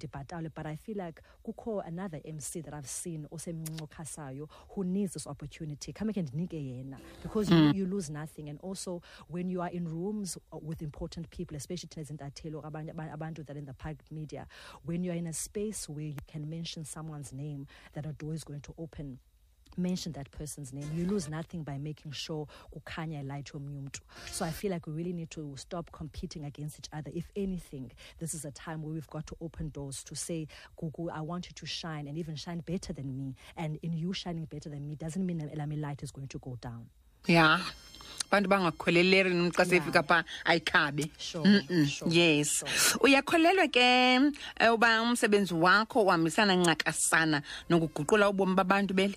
But 0.55 0.67
I 0.67 0.77
feel 0.77 0.99
like 0.99 1.23
kukho 1.47 1.87
another 1.87 2.21
MC 2.25 2.61
that 2.61 2.75
I've 2.75 2.89
seen 2.89 3.27
osemncinci 3.33 3.81
okhasayo 3.81 4.49
who 4.71 4.85
needs 4.85 5.15
this 5.15 5.27
opportunity. 5.27 5.93
Come 5.93 6.13
ndinike 6.13 6.53
yena 6.53 6.99
because 7.23 7.49
you, 7.51 7.57
mm. 7.57 7.75
you 7.75 7.87
lose 7.87 8.11
nothing. 8.11 8.51
And 8.51 8.59
also 8.61 9.01
when 9.29 9.49
you 9.49 9.63
are 9.63 9.71
in 9.71 9.89
rooms 9.89 10.37
uh, 10.53 10.59
with 10.61 10.83
important 10.83 11.31
people, 11.31 11.57
especially 11.57 11.89
thina 11.89 12.05
ezintatheli 12.05 12.55
or 12.55 12.71
abanye 12.71 12.91
aba- 12.91 13.17
abantu 13.17 13.47
that 13.47 13.57
in 13.57 13.65
the 13.65 13.75
public 13.75 14.11
media, 14.11 14.47
when 14.85 15.03
you're 15.03 15.15
in 15.15 15.27
a 15.27 15.33
space 15.33 15.89
where 15.89 16.05
you 16.05 16.15
can 16.27 16.51
mention 16.51 16.85
someone's 16.85 17.33
name, 17.33 17.67
that 17.95 18.05
a 18.05 18.13
door 18.13 18.35
is 18.35 18.45
going 18.45 18.61
to 18.61 18.75
open 18.77 19.19
mention 19.79 20.13
that 20.13 20.31
person's 20.31 20.73
name 20.73 20.89
you 20.95 21.07
lose 21.07 21.29
nothing 21.29 21.63
by 21.63 21.79
making 21.79 22.13
sure 22.13 22.47
kukhanya 22.75 23.23
light 23.27 23.53
umntu. 23.53 24.01
So 24.31 24.45
i 24.45 24.51
feel 24.51 24.71
like 24.71 24.87
we 24.87 24.93
really 24.93 25.13
need 25.13 25.31
to 25.31 25.55
stop 25.57 25.91
competing 25.93 26.45
against 26.45 26.79
each 26.79 26.89
other. 26.93 27.11
If 27.15 27.31
anything 27.37 27.91
this 28.19 28.35
is 28.35 28.45
a 28.45 28.51
time 28.51 28.83
where 28.83 28.93
we've 28.93 29.11
got 29.11 29.27
to 29.27 29.37
open 29.41 29.71
doors 29.71 30.03
to 30.05 30.15
say 30.15 30.47
gugu 30.81 31.11
i 31.11 31.21
want 31.21 31.47
you 31.47 31.53
to 31.55 31.67
shine 31.67 32.07
and 32.09 32.19
even 32.19 32.37
shine 32.37 32.61
better 32.61 32.93
than 32.93 33.17
me. 33.17 33.35
And 33.57 33.79
in 33.83 33.93
you 33.93 34.13
shining 34.13 34.45
better 34.47 34.69
than 34.69 34.87
me 34.89 34.95
doesn't 34.97 35.25
mean 35.25 35.39
that 35.39 35.55
elami 35.55 35.81
light 35.81 36.03
is 36.03 36.11
going 36.11 36.29
to 36.29 36.39
go 36.39 36.57
down. 36.61 36.87
Ya 37.27 37.61
abantu 38.31 38.49
bangakhweleleli 38.49 39.35
num 39.35 39.51
xa 39.51 39.65
Yeah. 39.67 39.83
sefika 39.83 40.03
phaa 40.03 40.25
ayikhabe 40.45 41.11
yes. 42.11 42.65
Uyakholelwa 43.01 43.69
ke 43.69 43.81
eh, 44.61 44.73
uba 44.75 45.03
umsebenzi 45.03 45.55
wakho 45.55 46.03
uhambisana 46.03 46.57
ncakasana 46.57 47.43
nokuguqula 47.69 48.29
ubomi 48.29 48.55
babantu 48.55 48.95
bele 48.95 49.17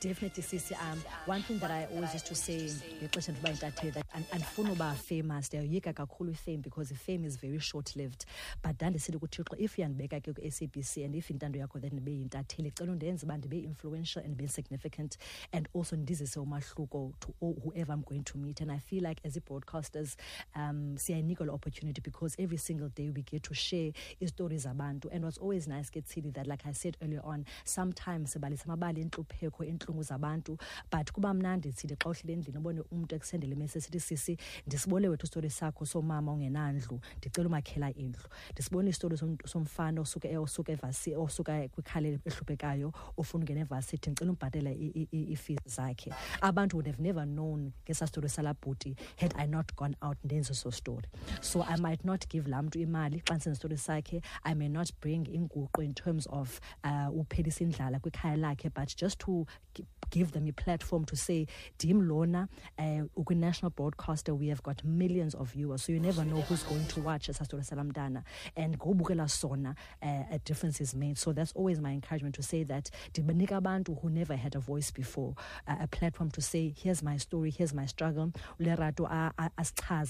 Definitely, 0.00 0.42
Sisi. 0.42 0.74
Um, 0.90 1.00
one 1.26 1.42
thing 1.42 1.58
that 1.60 1.70
I 1.70 1.86
always 1.94 2.12
used 2.12 2.26
to 2.26 2.34
say, 2.34 2.56
the 2.58 3.06
ngexesha 3.08 3.32
ndiba 3.32 3.48
yintatheli, 3.50 3.92
that 3.94 4.04
and 4.14 4.24
andifuna 4.30 4.72
uba 4.72 4.94
famous. 4.94 5.48
Ndiyayoyika 5.48 5.92
kakhulu 5.92 6.34
fame 6.34 6.56
because 6.60 6.92
fame 6.92 7.24
is 7.24 7.36
very 7.36 7.58
short 7.60 7.94
lived 7.96 8.24
but 8.62 8.76
ndandisithi 8.76 9.18
kuthixo 9.18 9.56
if 9.58 9.78
uyandibeka 9.78 10.20
ke 10.20 10.34
ku-sabc 10.34 11.04
and 11.04 11.14
if 11.14 11.30
intando 11.30 11.58
yakho 11.58 11.80
that 11.80 11.92
ndibe 11.92 12.10
yintatheli 12.12 12.70
cela 12.74 12.92
undenze 12.92 13.24
uba 13.26 13.36
ndibe 13.36 13.58
influential 13.58 14.24
and 14.24 14.36
be 14.36 14.48
significant 14.48 15.16
and 15.52 15.68
also 15.74 15.96
ndizise 15.96 16.40
umahluko 16.40 17.12
to 17.20 17.34
all, 17.40 17.54
whoever 17.64 17.92
i'm 17.94 18.02
going 18.02 18.22
to 18.24 18.38
meet. 18.38 18.60
And 18.60 18.72
i 18.72 18.78
feel 18.78 19.04
like 19.04 19.20
as 19.24 19.36
i-broadcasters 19.36 20.16
um 20.56 20.96
siyayinika 20.98 21.44
lo 21.44 21.54
opportunity 21.54 22.00
because 22.00 22.34
every 22.38 22.58
single 22.58 22.88
day 22.88 23.10
we 23.10 23.22
get 23.22 23.42
to 23.44 23.54
share 23.54 23.92
istories 24.20 24.64
zabantu. 24.66 25.08
And 25.12 25.24
what's 25.24 25.38
always 25.38 25.68
nice 25.68 25.90
ke 25.90 26.02
that 26.34 26.46
like 26.48 26.66
i 26.66 26.72
said 26.72 26.96
earlier 27.02 27.22
on 27.24 27.44
sometimes 27.64 28.32
sibalisa 28.32 28.64
amabali 28.64 29.00
entlupheko 29.00 29.64
intlungu 29.82 30.02
zabantu 30.02 30.56
but 30.90 31.12
kuba 31.12 31.34
mnandi 31.34 31.72
Tsidi 31.72 31.94
xa 31.96 32.08
uhleli 32.10 32.32
endlini 32.32 32.58
ubone 32.58 32.80
umntu 32.90 33.14
ekusendele 33.14 33.52
imesi 33.54 33.78
esithi 33.78 34.00
sisi 34.00 34.36
ndisibone 34.66 35.08
wethu 35.08 35.26
istori 35.26 35.50
sakho 35.50 35.86
somama 35.86 36.32
ongenandlu 36.32 37.00
ndicela 37.18 37.48
umakhela 37.48 37.90
indlu. 37.94 38.22
Ndisibone 38.52 38.90
somntu- 38.92 39.46
somfana 39.48 40.00
osuka 40.00 40.28
e- 40.28 40.36
osuka 40.38 40.72
evasi 40.72 41.14
osuka 41.16 41.68
kwikhale 41.68 42.18
ehluphekayo 42.24 42.92
ofuna 43.16 43.42
ungena 43.42 43.60
evasithi 43.60 44.10
ndicela 44.10 44.30
umbhatela 44.32 44.70
iifees 44.70 45.58
zakhe. 45.66 46.12
Abantu 46.40 46.76
would 46.76 46.86
have 46.86 47.02
never 47.02 47.24
known 47.26 47.72
ngesaa 47.84 48.06
story 48.06 48.28
salabhuti 48.28 48.96
had 49.16 49.34
i 49.36 49.46
not 49.46 49.74
gone 49.76 49.96
out 50.02 50.18
ndenze 50.24 50.54
so 50.54 50.70
story. 50.70 51.08
So 51.40 51.62
i 51.62 51.76
might 51.80 52.04
not 52.04 52.28
give 52.28 52.48
laa 52.50 52.62
mntu 52.62 52.78
imali 52.80 53.20
xa 53.20 53.34
ndisenza 53.34 53.56
story 53.58 53.76
sakhe. 53.78 54.22
I 54.44 54.54
may 54.54 54.68
not 54.68 54.90
bring 55.00 55.26
inguqu 55.28 55.82
in 55.82 55.94
terms 55.94 56.26
of 56.30 56.60
uh, 56.84 57.08
uphelisa 57.20 57.64
indlala 57.64 57.98
kwikhaya 58.00 58.36
lakhe 58.36 58.70
but 58.74 58.96
just 58.96 59.18
to 59.18 59.46
give 60.10 60.32
them 60.32 60.46
a 60.46 60.52
platform 60.52 61.04
to 61.06 61.16
say 61.16 61.46
dim 61.78 62.06
lona 62.08 62.48
uh, 62.78 63.02
ukwi-national 63.16 63.70
broadcaster 63.70 64.34
we 64.34 64.48
have 64.48 64.62
got 64.62 64.84
millions 64.84 65.34
of 65.34 65.48
viewers 65.52 65.82
so 65.84 65.92
you 65.92 65.98
never 66.00 66.22
know 66.24 66.40
who's 66.42 66.62
going 66.64 66.84
to 66.86 67.00
watch 67.00 67.28
esaa 67.28 67.44
story 67.44 67.62
salamntana. 67.62 68.22
And 68.56 68.78
ngobukela 68.78 69.28
sona 69.30 69.74
uh, 70.02 70.24
a 70.30 70.38
difference 70.44 70.80
is 70.82 70.94
made. 70.94 71.16
So 71.18 71.32
that's 71.32 71.52
always 71.52 71.80
my 71.80 71.92
encouragement 71.92 72.34
to 72.34 72.42
say 72.42 72.62
that 72.64 72.90
ndibanika 73.14 73.56
abantu 73.60 73.94
who 74.00 74.10
never 74.10 74.36
had 74.36 74.54
a 74.54 74.58
voice 74.60 74.90
before 74.90 75.34
uh, 75.66 75.76
a 75.80 75.86
platform 75.88 76.30
to 76.32 76.42
say 76.42 76.74
here's 76.76 77.02
my 77.02 77.16
story 77.16 77.50
here's 77.50 77.72
my 77.72 77.86
struggle. 77.86 78.32
A- 78.60 79.32
a- 79.38 79.50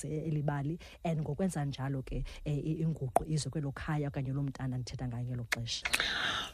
elibali 0.04 0.78
and 1.04 1.20
ngokwenza 1.20 1.64
njalo 1.64 2.02
ke 2.04 2.24
eh, 2.44 2.80
inguqu 2.80 3.24
ize 3.28 3.48
kwelo 3.50 3.68
okanye 4.08 4.32
lo 4.32 4.42
ndithetha 4.42 5.08
ngayo 5.08 5.24
ngelo 5.26 5.44
xesha. 5.50 5.86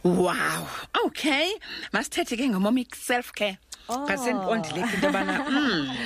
Wow. 0.04 0.66
Okay. 1.06 1.52
Masithethe 1.92 2.36
ke 2.36 2.48
ngomomic 2.48 2.94
self 2.98 3.32
care 3.32 3.58
Oh. 3.90 4.04
ngasendiqondile 4.04 4.82
ke 4.84 4.94
into 4.94 5.06
yobana 5.06 5.38
mm, 5.48 5.96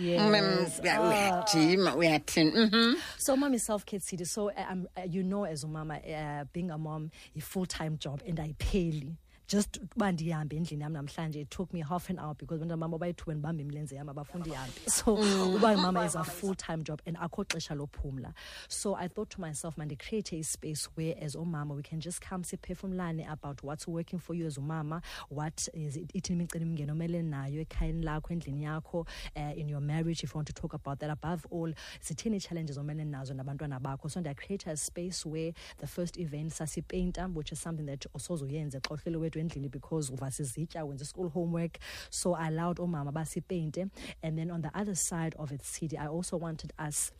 Yes. 0.00 0.80
Mm, 0.80 0.98
Oh. 0.98 1.08
uyajima 1.08 1.94
uyathini 1.96 2.50
mhm 2.50 2.96
So, 3.18 3.36
mommy 3.36 3.58
self 3.58 3.84
care 3.84 4.00
tsidi. 4.00 4.24
So, 4.26 4.50
um, 4.56 4.88
uh, 4.96 5.02
you 5.08 5.22
know, 5.22 5.44
as 5.44 5.62
a 5.64 5.68
mama, 5.68 5.94
uh, 5.98 6.44
being 6.52 6.70
a 6.70 6.78
mom, 6.78 7.10
a 7.36 7.40
full 7.40 7.66
time 7.66 7.98
job, 7.98 8.20
and 8.26 8.40
I 8.40 8.54
pay 8.58 8.90
just 9.50 9.80
uba 9.96 10.12
ndihambe 10.12 10.56
endlini 10.56 10.82
yam 10.82 10.92
namhlanje 10.92 11.40
it 11.40 11.50
took 11.50 11.72
me 11.72 11.80
half 11.80 12.10
an 12.10 12.18
hour 12.18 12.34
because 12.34 12.60
bantwana 12.60 12.76
mama 12.76 12.98
bayi-two 12.98 13.32
ndibambe 13.32 13.62
imilenze 13.62 13.96
yam 13.96 14.08
abafundi 14.08 14.50
ihambe 14.50 14.90
so 14.90 15.14
uba 15.54 15.76
mama 15.86 16.04
is 16.04 16.16
a 16.16 16.24
full 16.24 16.54
time 16.54 16.82
job 16.84 17.02
and 17.06 17.16
akho 17.16 17.44
xesha 17.44 17.74
lophumla. 17.74 18.32
So 18.68 18.94
i 18.94 19.08
thought 19.08 19.30
to 19.30 19.40
myself 19.40 19.76
mandicreate 19.76 20.32
a 20.38 20.42
space 20.44 20.88
where 20.94 21.16
as 21.20 21.34
umama 21.34 21.74
we 21.74 21.82
can 21.82 22.00
just 22.00 22.20
come 22.20 22.44
siphefumlane 22.44 23.28
about 23.28 23.62
what's 23.64 23.88
working 23.88 24.20
for 24.20 24.34
you 24.34 24.46
as 24.46 24.56
umama 24.56 25.02
what 25.28 25.68
is 25.74 25.96
it 25.96 26.14
ithini 26.14 26.44
imicelimingeni 26.44 26.90
omele 26.92 27.22
nayo 27.22 27.60
ekhayeni 27.60 28.04
lakho 28.04 28.32
endlini 28.32 28.62
yakho 28.62 29.06
uh, 29.36 29.58
in 29.58 29.68
your 29.68 29.80
marriage 29.80 30.22
if 30.22 30.30
you 30.32 30.38
want 30.38 30.46
to 30.46 30.52
talk 30.52 30.74
about 30.74 30.98
that. 31.00 31.10
Above 31.10 31.46
all 31.50 31.74
zithini 32.02 32.36
ii-challenges 32.36 32.78
omele 32.78 33.04
nazo 33.04 33.34
nabantwana 33.34 33.80
bakho? 33.80 34.08
So 34.08 34.20
ndiyacreate 34.20 34.70
a 34.70 34.76
space 34.76 35.26
where 35.26 35.52
the 35.78 35.86
first 35.86 36.18
event 36.18 36.52
sasipeyinta 36.52 37.34
which 37.34 37.52
is 37.52 37.58
something 37.58 37.86
that 37.86 38.06
osoze 38.14 38.44
uyenze 38.44 38.80
xa 38.80 38.94
uhleli 38.94 39.16
wethu 39.16 39.39
endlini 39.40 39.68
because 39.70 40.12
uva 40.12 40.30
sizitya 40.30 40.84
wenza 40.84 41.04
school 41.04 41.28
homework 41.28 41.78
so 42.10 42.34
i 42.34 42.46
allowed 42.48 42.80
omama 42.80 43.12
basipeyinte. 43.12 43.86
And 44.22 44.38
then 44.38 44.50
on 44.50 44.62
the 44.62 44.70
other 44.74 44.94
side 44.96 45.34
of 45.38 45.52
it 45.52 45.60
tsidi 45.62 45.96
i 45.98 46.06
also 46.06 46.36
wanted 46.38 46.72
us 46.88 47.12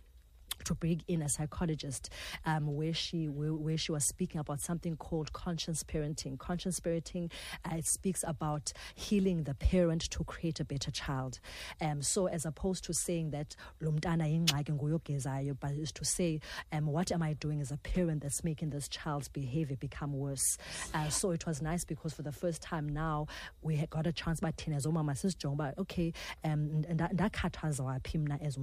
to 0.65 0.75
bring 0.75 1.03
in 1.09 1.23
a 1.23 1.29
psychologist 1.29 2.11
um, 2.47 2.75
where 2.75 2.93
she 2.95 3.29
where, 3.29 3.55
where 3.55 3.77
she 3.79 3.93
was 3.93 4.05
speaking 4.05 4.41
about 4.41 4.61
something 4.61 4.97
called 4.97 5.33
conscious 5.33 5.83
parenting. 5.83 6.39
Conscious 6.39 6.81
parenting 6.81 7.31
uh, 7.65 7.77
it 7.77 7.87
speaks 7.87 8.25
about 8.27 8.73
healing 8.95 9.45
the 9.45 9.55
parent 9.55 10.03
to 10.11 10.25
create 10.25 10.61
a 10.61 10.65
better 10.65 10.91
child. 10.91 11.39
Um, 11.81 12.03
so 12.03 12.27
as 12.27 12.45
opposed 12.45 12.85
to 12.85 12.95
saying 12.95 13.31
that 13.31 13.57
lo 13.81 13.91
mntana 13.93 14.25
yingxaki 14.29 14.77
nguyogezayo, 14.79 15.57
but 15.61 15.73
is 15.73 15.93
to 15.93 16.05
say 16.05 16.41
um, 16.73 16.87
what 16.87 17.13
am 17.13 17.23
I 17.23 17.35
doing 17.35 17.61
as 17.61 17.71
a 17.71 17.77
parent 17.77 18.23
that's 18.23 18.45
making 18.45 18.71
this 18.71 18.89
child's 18.89 19.29
behavior 19.29 19.77
become 19.77 20.13
worse. 20.13 20.59
Uh, 20.95 21.09
so 21.09 21.31
it 21.31 21.47
was 21.47 21.63
nice 21.63 21.85
because 21.85 22.13
for 22.13 22.23
the 22.23 22.33
first 22.33 22.63
time 22.63 22.89
now 22.89 23.27
we 23.63 23.77
had 23.77 23.91
got 23.91 24.07
a 24.07 24.13
chance 24.13 24.41
but 24.41 24.57
thina 24.57 24.77
as 24.77 24.87
omama 24.87 25.13
sisijonga 25.15 25.53
uba 25.53 25.75
okay 25.79 26.13
um 26.45 26.69
nda- 26.83 27.13
ndakhathazwa 27.13 28.01
phi 28.05 28.19
mna 28.19 28.39
as 28.43 28.57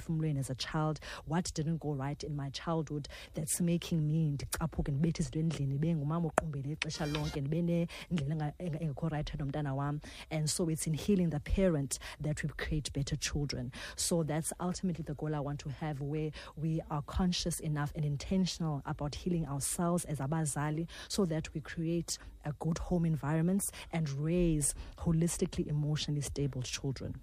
emphefumlweni 0.00 0.38
as 0.38 0.50
a 0.50 0.54
child 0.54 1.00
what 1.26 1.52
didn't 1.54 1.78
go 1.78 1.92
right 1.92 2.22
in 2.24 2.36
my 2.36 2.50
childhood 2.50 3.08
that's 3.34 3.60
making 3.60 4.06
me 4.06 4.30
ndicaphuke 4.30 4.92
ndibethe 4.92 5.22
izinto 5.22 5.58
endlini 5.62 6.26
oqumbele 6.26 6.72
ixesha 6.72 7.06
lonke 7.06 7.40
ndibe 7.40 7.88
nendlela 8.10 8.52
engekho 8.58 9.10
nomntana 9.38 9.74
wam. 9.74 10.00
And 10.30 10.48
so 10.48 10.68
it's 10.68 10.86
in 10.86 10.94
healing 10.94 11.30
the 11.30 11.40
parent 11.40 11.98
that 12.20 12.42
we 12.42 12.48
create 12.56 12.92
better 12.92 13.16
children. 13.16 13.72
So 13.96 14.22
that's 14.22 14.52
ultimately 14.60 15.04
the 15.04 15.14
goal 15.14 15.34
i 15.34 15.40
want 15.40 15.58
to 15.60 15.68
have 15.68 16.00
where 16.00 16.30
we 16.56 16.80
are 16.90 17.02
conscious 17.02 17.60
enough 17.60 17.92
and 17.94 18.04
intentional 18.04 18.82
about 18.86 19.14
healing 19.14 19.46
ourselves 19.46 20.04
as 20.04 20.18
abazali 20.18 20.86
so 21.08 21.24
that 21.24 21.52
we 21.54 21.60
create 21.60 22.18
a 22.44 22.52
good 22.58 22.78
home 22.78 23.04
environments 23.04 23.70
and 23.92 24.08
raise 24.10 24.74
holistically 24.98 25.66
emotionally 25.66 26.20
stable 26.20 26.62
children 26.62 27.14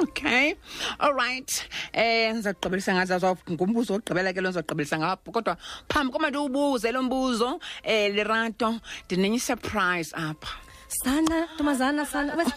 okay. 0.00 0.54
All 0.98 1.12
right. 1.14 1.68
Eh 1.92 2.32
ngizaqhubelisa 2.34 2.94
ngaza 2.94 3.18
zwa 3.18 3.36
ngumbuzo 3.50 3.94
ogqibela 3.94 4.32
ke 4.32 4.40
lo 4.40 4.48
ngizogqibelisa 4.50 4.98
ngapho 4.98 5.32
kodwa 5.32 5.56
phambi 5.88 6.12
koma 6.12 6.30
ndiwubuze 6.30 6.92
lo 6.92 7.02
mbuzo 7.02 7.60
eh 7.82 8.14
lerato 8.14 8.80
ndinenye 9.06 9.38
surprise 9.40 10.12
apha. 10.16 10.48
Sana 10.88 11.48
ntombazana 11.54 12.06
sana. 12.06 12.34
Wes- 12.36 12.52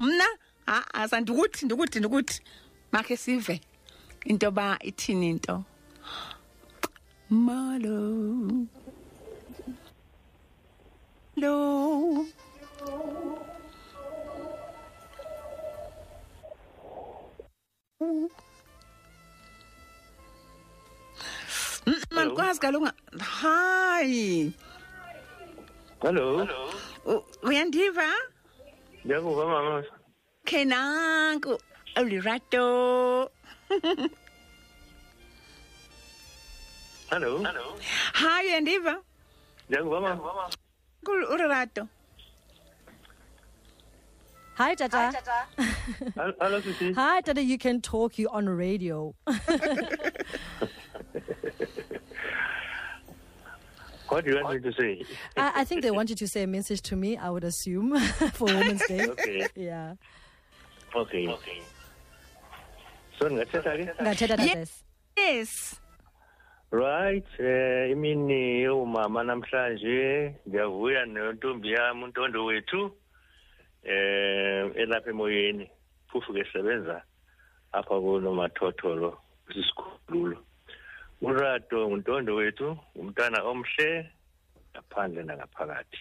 mna? 0.00 0.24
Ha 0.66 0.84
asandikuthi 0.94 1.64
ndikuthi 1.66 1.98
ndikuthi. 1.98 2.40
Makhe 2.92 3.16
sive. 3.16 3.60
Into 4.24 4.50
ba 4.50 4.78
ithini 4.82 5.30
into? 5.30 5.64
Malo. 7.30 8.66
Lo. 11.36 12.26
Malikwazi 22.10 22.60
kaloku 22.60 22.88
hayi 23.18 24.52
Hello. 26.02 26.48
U- 27.06 27.24
uyandiva 27.42 28.08
Ndiyakuva 29.04 29.46
mama. 29.46 29.84
khe 30.44 30.64
nanku 30.64 31.60
ulirato 32.00 33.30
Hello. 37.10 37.76
hayi 38.12 38.48
uyandiva 38.48 39.02
Ndiyakuva 39.68 40.00
mama. 40.00 40.50
Kul- 44.60 44.76
ulirato 44.76 44.98
hi 44.98 45.10
tata 45.12 45.46
Hel- 46.16 46.34
Hello 46.40 46.60
sisi. 46.60 46.92
hi 46.94 47.20
tata 47.22 47.42
you 47.42 47.58
can 47.58 47.80
talk 47.80 48.18
you 48.18 48.28
on 48.28 48.48
radio 48.48 49.14
What 54.08 54.24
do 54.24 54.32
you 54.32 54.42
want 54.42 54.64
me 54.64 54.70
to 54.72 54.76
say? 54.76 55.04
I, 55.36 55.60
I 55.60 55.64
think 55.64 55.82
they 55.82 55.92
wanted 55.92 56.18
to 56.18 56.26
say 56.26 56.42
a 56.42 56.46
message 56.46 56.82
to 56.90 56.96
me 56.96 57.16
i 57.16 57.30
would 57.30 57.44
assume 57.44 57.96
for 58.34 58.46
women's 58.46 58.82
day 58.88 59.06
Okay. 59.08 59.46
yeah 59.54 59.94
Okay. 60.92 61.28
Okay. 61.28 61.60
So 63.18 63.28
ngathetha 63.30 63.72
ke? 63.78 63.84
ungathetha 64.00 64.38
Ye- 64.42 64.54
tates 64.54 64.82
yes 65.16 65.52
Right, 66.72 67.26
eh 67.38 67.90
imini 67.92 68.62
yomama 68.62 69.22
namhlanje 69.24 70.34
ndiyavuya 70.46 71.06
nentombi 71.06 71.72
yami 71.72 72.04
untondo 72.04 72.44
wethu 72.44 72.92
eh 73.84 74.70
elapha 74.76 75.10
emoyeni 75.10 75.70
phufu 76.08 76.32
ke 76.32 76.44
sebenza 76.52 77.02
apha 77.72 77.94
kunomathotholo 78.00 79.18
sisikhululo 79.52 80.38
urato 81.22 81.86
untondo 81.86 82.34
wethu 82.34 82.78
umntana 82.96 83.38
omhle 83.50 83.88
ngaphandle 84.72 85.22
nangaphakathi. 85.24 86.00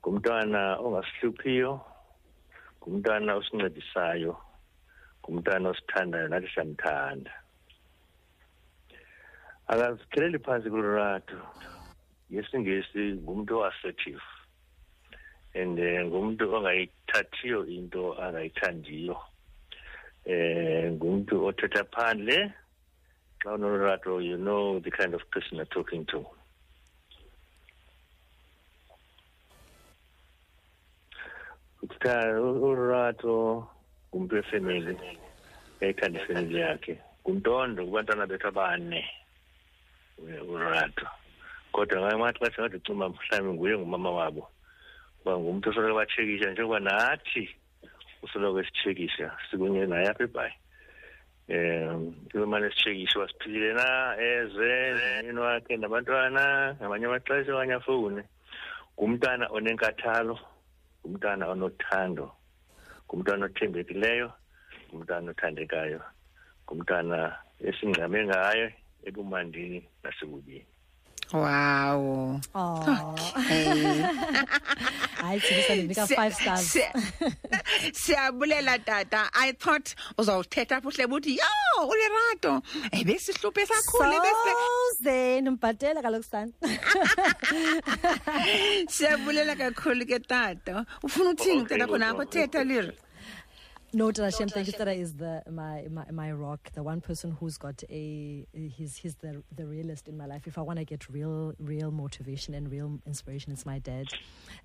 Ngumntwana 0.00 0.60
ongasihluphiyo 0.84 1.72
ngumntana 2.78 3.30
osincedisayo 3.38 4.32
ngumntana 5.20 5.68
osithandayo 5.72 6.26
nathi 6.28 6.48
siyamthanda. 6.54 7.32
Akazipheleli 9.72 10.38
phansi 10.44 10.68
kulurato 10.70 11.38
ngesingesi 12.30 13.02
ngumntu 13.22 13.52
o-assertive 13.58 14.24
and 15.54 15.78
eh, 15.78 16.04
ngumntu 16.06 16.44
ongayithathiyo 16.56 17.66
into 17.66 18.14
angayithandiyo. 18.24 19.16
Eh 20.24 20.92
ngumntu 20.92 21.34
othetha 21.48 21.84
phandle. 21.94 22.52
Xa 23.40 23.54
unolurato 23.54 24.20
you 24.22 24.36
know 24.36 24.78
the 24.80 24.90
kind 24.90 25.14
of 25.14 25.22
person 25.30 25.56
you're 25.56 25.64
talking 25.66 26.04
to. 26.06 26.26
Uthetha 31.82 32.40
urato 32.40 33.34
ngumntu 34.08 34.32
wefemeli 34.36 34.94
eyithanda 35.82 36.18
ifemeli 36.22 36.54
yakhe. 36.64 36.94
Ngumntondo 37.22 37.80
kubantwana 37.86 38.24
bethu 38.30 38.46
abane 38.50 39.00
u- 40.18 40.52
urato 40.54 41.06
kodwa 41.72 41.96
ngamanye 41.98 42.16
amaxesha 42.18 42.60
ngathi 42.62 42.78
cuma 42.86 43.04
mhlawumbi 43.08 43.52
nguye 43.56 43.74
ngumama 43.78 44.10
wabo. 44.18 44.42
Uba 45.22 45.38
ngumntu 45.38 45.70
osoloko 45.70 46.00
batshekisha 46.00 46.50
njengoba 46.50 46.80
nathi 46.80 47.44
usoloko 48.22 48.60
esitshekisha 48.60 49.26
sikunye 49.50 49.86
naye 49.86 50.08
apha 50.08 50.24
ebhayi 50.24 50.54
um 51.54 52.14
umane 52.34 52.66
esitshekisha 52.66 53.18
uba 53.18 53.28
siphilile 53.28 53.70
na 53.74 53.86
eze 54.30 54.70
nomyeni 54.94 55.40
wakhe 55.46 55.76
nabantwana 55.76 56.44
ngamanye 56.76 57.06
amaxesha 57.06 57.54
okanye 57.54 57.74
afowune 57.76 58.22
ngumntana 58.94 59.44
onenkathalo 59.56 60.36
ngumntana 61.00 61.44
onothando 61.52 62.26
ngumntana 63.04 63.46
othembekileyo 63.46 64.28
ngumntana 64.88 65.30
othandekayo 65.32 66.00
ngumntana 66.64 67.18
esingxame 67.68 68.20
ngayo 68.28 68.66
ebumandini 69.08 69.80
nasebubini 70.02 70.79
wow. 71.32 72.40
Oh 72.54 73.14
Eh, 73.50 74.04
hayi 75.22 75.40
thina 75.40 75.74
ndinika 75.74 76.06
siya- 76.06 76.16
five 76.16 76.34
stars. 76.34 76.74
siya- 76.74 76.92
siyabulela 78.02 78.78
tata. 78.78 79.30
I 79.34 79.52
thought 79.52 79.94
uzawuthetha 80.18 80.76
apho 80.76 80.90
hle 80.90 81.06
buthi 81.06 81.36
yo 81.36 81.86
ulirato 81.88 82.62
ebesihluphe 82.92 83.66
sakhule 83.66 84.20
bese 84.24 84.50
soze 84.60 85.40
ndimbhatele 85.40 86.02
kaloku 86.02 86.24
sana 86.24 86.52
siyabulela 88.88 89.54
kakhulu 89.56 90.06
ke 90.06 90.18
tata 90.18 90.84
ufuna 91.02 91.30
uthini 91.30 91.62
Okay, 91.62 91.78
tata 91.78 91.86
khona 91.90 92.10
okay, 92.10 92.16
apho 92.16 92.24
thetha 92.32 92.64
liri 92.64 92.92
No, 93.92 94.12
Tarashem, 94.12 94.48
thank 94.52 94.68
you. 94.68 94.72
Tara 94.72 94.92
is 94.92 95.14
the 95.14 95.42
my, 95.50 95.84
my 95.90 96.08
my 96.12 96.30
rock, 96.30 96.70
the 96.74 96.82
one 96.82 97.00
person 97.00 97.36
who's 97.40 97.58
got 97.58 97.82
a 97.90 98.46
he's 98.52 98.96
he's 98.96 99.16
the 99.16 99.42
the 99.54 99.66
realist 99.66 100.06
in 100.06 100.16
my 100.16 100.26
life. 100.26 100.46
If 100.46 100.58
I 100.58 100.60
want 100.62 100.78
to 100.78 100.84
get 100.84 101.08
real 101.10 101.54
real 101.58 101.90
motivation 101.90 102.54
and 102.54 102.70
real 102.70 103.00
inspiration, 103.04 103.52
it's 103.52 103.66
my 103.66 103.80
dad. 103.80 104.06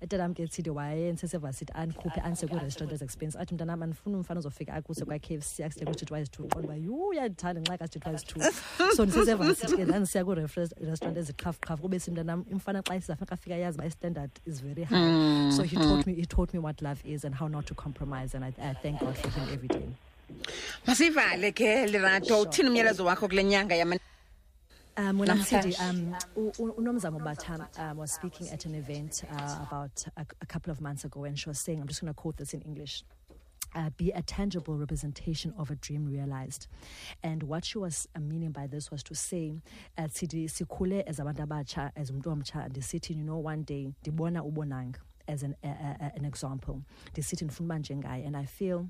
Dad 0.06 0.20
amgethile 0.20 0.70
waye 0.70 1.12
nseseva 1.12 1.52
sithi 1.52 1.72
andikhuphe 1.74 2.20
anse 2.24 2.46
kwi-restaurant 2.46 2.92
ezexpensive 2.92 3.40
athi 3.40 3.54
mntanam 3.54 3.82
andifuna 3.82 4.18
umfana 4.18 4.38
ozofika 4.38 4.74
akuse 4.74 5.04
kwa-k 5.04 5.34
f 5.34 5.44
c 5.44 5.64
accident 5.64 5.88
ukuthi 5.88 6.06
twice 6.06 6.28
two. 6.28 6.44
Qonda 6.44 6.68
uba 6.68 6.76
yhu 6.76 7.08
uyandithanda 7.08 7.60
nxa 7.60 7.78
kasithi 7.78 8.00
twice 8.00 8.22
two. 8.22 8.40
So 8.94 9.04
ndiseseva 9.04 9.54
sithi 9.54 9.76
ke 9.76 9.84
ndandisiya 9.84 10.24
kwi-restaurant 10.24 11.18
eziqhafqhafu 11.18 11.82
kube 11.82 12.00
si 12.00 12.10
mntanam 12.10 12.44
umfana 12.52 12.82
xa 12.82 12.96
isizafika 12.96 13.32
afika 13.32 13.54
yazi 13.54 13.78
uba 13.78 13.86
istandard 13.86 14.30
is 14.46 14.60
very 14.60 14.84
high. 14.84 15.50
So 15.50 15.62
he 15.62 15.76
taught 15.76 16.06
me 16.06 16.14
he 16.14 16.24
taught 16.26 16.54
me 16.54 16.60
what 16.60 16.80
love 16.80 17.02
is 17.04 17.24
and 17.24 17.34
how 17.34 17.48
not 17.48 17.66
to 17.66 17.74
compromise 17.74 18.34
and 18.34 18.44
I, 18.44 18.52
I 18.62 18.74
thank 18.74 19.00
God 19.00 19.15
for 19.16 19.28
him 19.40 19.48
every 19.52 19.68
day. 19.68 19.88
masivale 20.86 21.52
ke 21.52 21.86
lirato 21.86 22.40
uthini 22.40 22.68
umyalezo 22.68 23.04
wakho 23.04 23.28
kule 23.28 23.44
nyanga 23.44 23.74
yama 23.76 23.98
Um, 24.98 25.18
when 25.18 25.28
I'm 25.28 25.40
um, 25.40 26.16
Unomzamo 26.56 27.20
Batam 27.20 27.66
um, 27.78 27.98
was 27.98 28.12
speaking 28.12 28.48
at 28.48 28.64
an 28.64 28.74
event 28.74 29.24
uh, 29.30 29.58
about 29.68 30.02
a, 30.16 30.24
a 30.40 30.46
couple 30.46 30.72
of 30.72 30.80
months 30.80 31.04
ago, 31.04 31.24
and 31.24 31.38
she 31.38 31.50
was 31.50 31.58
saying, 31.60 31.82
I'm 31.82 31.86
just 31.86 32.00
going 32.00 32.08
to 32.10 32.14
quote 32.14 32.38
this 32.38 32.54
in 32.54 32.62
English. 32.62 33.04
Uh, 33.74 33.90
be 33.98 34.10
a 34.12 34.22
tangible 34.22 34.74
representation 34.78 35.52
of 35.58 35.70
a 35.70 35.74
dream 35.74 36.06
realized. 36.06 36.66
And 37.22 37.42
what 37.42 37.66
she 37.66 37.76
was 37.76 38.08
uh, 38.16 38.20
meaning 38.20 38.52
by 38.52 38.68
this 38.68 38.90
was 38.90 39.02
to 39.02 39.14
say, 39.14 39.60
uh, 39.98 40.08
Sidi 40.10 40.46
Sikule 40.48 41.02
as 41.06 41.18
abantu 41.18 41.46
abatsha, 41.46 41.90
as 41.94 42.10
umntu 42.10 42.28
omtsha, 42.34 42.66
ndisithi, 42.70 43.16
you 43.16 43.22
know, 43.22 43.36
one 43.36 43.64
day, 43.64 43.92
ndibona 44.02 44.42
ubonang 44.50 44.94
as 45.28 45.42
an, 45.42 45.54
uh, 45.62 45.66
uh, 45.66 46.08
an 46.16 46.24
example. 46.24 46.80
Ndisithi 47.12 47.44
ndifuna 47.44 47.66
uba 47.66 47.78
njengaye. 47.78 48.26
And 48.26 48.34
I 48.34 48.46
feel 48.46 48.88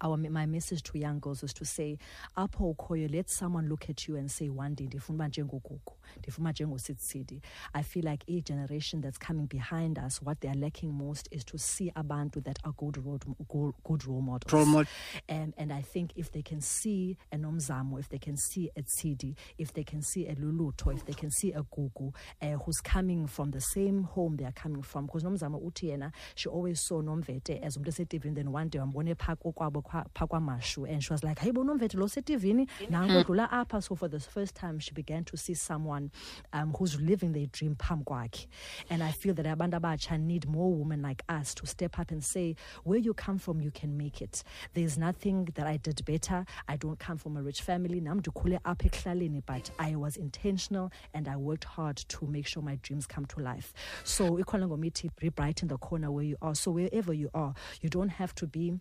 our 0.00 0.16
my 0.16 0.46
message 0.46 0.82
to 0.82 0.98
young 0.98 1.20
girls 1.20 1.42
is 1.42 1.52
to 1.54 1.64
say 1.64 1.98
apho 2.36 2.70
ukhoyo 2.74 3.08
let 3.08 3.28
someone 3.28 3.68
look 3.68 3.88
at 3.90 4.08
you 4.08 4.16
and 4.16 4.30
say 4.30 4.48
one 4.48 4.74
day 4.74 4.86
ndifuna 4.86 5.14
uba 5.16 5.28
njengogugu 5.28 5.92
ndifuna 6.18 6.50
njengositsidi 6.50 7.40
i 7.72 7.82
feel 7.82 8.08
like 8.08 8.24
a 8.38 8.40
generation 8.40 9.02
that's 9.02 9.18
coming 9.18 9.46
behind 9.46 9.98
us 10.06 10.22
what 10.22 10.40
they 10.40 10.50
are 10.50 10.60
lacking 10.60 10.92
most 10.92 11.28
is 11.30 11.44
to 11.44 11.58
see 11.58 11.90
abantu 11.94 12.40
that 12.40 12.58
are 12.64 12.72
good 12.76 12.96
role, 12.96 13.18
good, 13.48 13.74
good 13.84 14.02
role 14.04 14.22
models. 14.22 14.52
Role 14.52 14.66
mod- 14.66 14.86
um, 15.28 15.52
and 15.56 15.72
I 15.72 15.82
think 15.82 16.10
if 16.16 16.30
they 16.32 16.42
can 16.42 16.60
see 16.60 17.16
a 17.32 17.36
Nomzamo, 17.36 17.98
if 17.98 18.08
they 18.08 18.18
can 18.18 18.36
see 18.36 18.70
a 18.76 18.82
Tsidi, 18.82 19.34
if 19.58 19.72
they 19.72 19.84
can 19.84 20.02
see 20.02 20.26
a 20.26 20.34
Luluto, 20.34 20.92
if 20.94 21.04
they 21.04 21.12
can 21.12 21.30
see 21.30 21.52
a 21.52 21.62
Gugu 21.62 22.12
uh, 22.42 22.46
who's 22.64 22.80
coming 22.80 23.26
from 23.26 23.50
the 23.50 23.60
same 23.60 24.02
home 24.04 24.36
they 24.36 24.44
are 24.44 24.52
coming 24.52 24.82
from, 24.82 25.06
because 25.06 25.22
Nomzamo 25.24 25.60
uthi 25.62 25.88
yena, 25.90 26.12
she 26.34 26.48
always 26.48 26.80
saw 26.80 27.00
Nomvete 27.02 27.60
as 27.62 27.76
umntu 27.76 27.88
esetivini 27.88 28.34
then 28.34 28.52
one 28.52 28.68
day 28.68 28.78
wambone 28.80 29.14
phaa 29.14 29.36
kokwabo 29.36 29.82
kwa- 29.82 29.83
phaa 29.90 30.26
kwamashu 30.26 30.90
and 30.90 31.02
she 31.02 31.12
was 31.12 31.22
like, 31.24 31.38
hayi 31.40 31.52
bo 31.52 31.64
Nomvete 31.64 31.94
lo 31.94 32.06
setivini, 32.06 32.68
nango 32.90 33.24
dlula 33.24 33.50
apha. 33.50 33.82
So 33.82 33.94
for 33.94 34.08
the 34.08 34.20
first 34.20 34.54
time, 34.54 34.78
she 34.78 34.92
began 34.92 35.24
to 35.24 35.36
see 35.36 35.54
someone 35.54 36.10
um, 36.52 36.74
who's 36.78 37.00
living 37.00 37.32
their 37.32 37.46
dream 37.46 37.74
phambi 37.76 38.04
kwakhe. 38.04 38.46
And 38.90 39.02
I 39.02 39.12
feel 39.12 39.34
that 39.34 39.46
abantu 39.46 39.80
abatsha 39.80 40.20
need 40.20 40.48
more 40.48 40.72
women 40.72 41.02
like 41.02 41.22
us 41.28 41.54
to 41.54 41.66
step 41.66 41.98
up 41.98 42.10
and 42.10 42.22
say, 42.22 42.56
where 42.84 42.98
you 42.98 43.14
come 43.14 43.38
from, 43.38 43.60
you 43.60 43.70
can 43.70 43.96
make 43.96 44.20
it. 44.20 44.42
There's 44.74 44.98
nothing 44.98 45.48
that 45.54 45.66
I 45.66 45.76
did 45.78 46.04
better. 46.04 46.44
I 46.68 46.76
don't 46.76 46.98
come 46.98 47.16
from 47.16 47.36
a 47.36 47.42
rich 47.42 47.62
family. 47.62 48.00
Nam 48.00 48.20
ndikhule 48.20 48.58
apha 48.64 48.88
ekuhlaleni, 48.90 49.42
but 49.46 49.70
I 49.78 49.96
was 49.96 50.16
intentional 50.16 50.92
and 51.12 51.28
I 51.28 51.36
worked 51.36 51.64
hard 51.64 51.96
to 51.96 52.26
make 52.26 52.46
sure 52.46 52.62
my 52.62 52.76
dreams 52.82 53.06
come 53.06 53.26
to 53.26 53.40
life. 53.40 53.72
So 54.04 54.32
ikhona 54.32 54.68
ngomithi 54.68 55.10
be 55.16 55.28
bright 55.30 55.62
in 55.62 55.68
the 55.68 55.78
corner 55.78 56.10
where 56.10 56.24
you 56.24 56.36
are. 56.42 56.54
So 56.54 56.70
wherever 56.70 57.12
you 57.12 57.30
are, 57.34 57.54
you 57.80 57.88
don't 57.88 58.10
have 58.10 58.34
to 58.36 58.46
be 58.46 58.74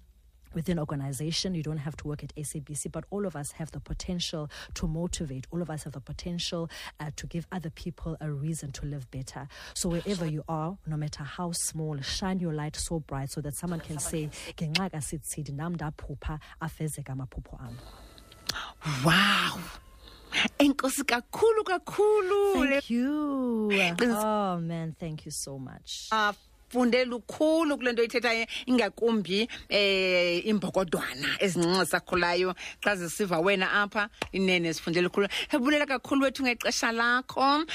within 0.54 0.80
organization 0.80 1.56
you 1.56 1.64
don't 1.64 1.78
have 1.78 1.96
to 1.98 2.08
work 2.08 2.24
at 2.24 2.34
sabc 2.36 2.92
but 2.92 3.04
all 3.10 3.26
of 3.26 3.36
us 3.36 3.52
have 3.54 3.72
the 3.72 3.80
potential 3.80 4.50
to 4.74 4.88
motivate. 4.88 5.48
All 5.52 5.62
of 5.62 5.70
us 5.70 5.84
have 5.84 5.94
the 5.94 6.00
potential 6.02 6.70
uh, 7.00 7.12
to 7.16 7.28
give 7.28 7.48
other 7.52 7.70
people 7.70 8.18
a 8.22 8.32
reason 8.32 8.72
to 8.74 8.86
live 8.86 9.10
better. 9.12 9.48
So 9.74 9.90
wherever 9.90 10.26
you 10.26 10.44
are 10.48 10.78
no 10.86 10.98
matter 10.98 11.24
how 11.24 11.52
small 11.52 12.00
shine 12.02 12.40
your 12.40 12.54
light 12.54 12.76
so 12.76 13.00
bright 13.00 13.32
so 13.32 13.42
that 13.42 13.56
someone 13.56 13.80
can 13.80 14.00
say 14.00 14.30
ngenxa 14.58 14.90
kasitsidi 14.92 15.52
nam 15.54 15.76
ndaphupha 15.76 16.40
afezeka 16.62 17.14
amaphupho 17.14 17.60
am. 17.62 17.78
Wow! 19.06 19.60
Enkosi 20.60 21.04
kakhulu 21.04 21.64
kakhulu! 21.64 22.68
Thank 22.68 22.90
you. 22.90 23.70
Oh 24.16 24.58
man 24.60 24.96
thank 25.00 25.26
you 25.26 25.32
so 25.32 25.58
much 25.60 26.10
lukhulu 27.06 27.78
kule 27.78 27.92
nto 27.92 28.04
ithethayo 28.04 28.46
ingakumbi 28.66 29.48
eh 29.70 30.46
imbokodwana 30.46 31.38
ezincinci 31.40 31.86
sakhulayo 31.86 32.56
xa 32.82 32.96
zisiva 32.96 33.40
wena 33.40 33.72
apha 33.72 34.10
inene 34.32 34.74
sifunde 34.74 35.02
lukhulu. 35.02 35.28
Ebulela 35.52 35.86
kakhulu 35.86 36.24
wethu 36.24 36.44
ngexesha 36.44 36.92
lakho. 36.92 37.66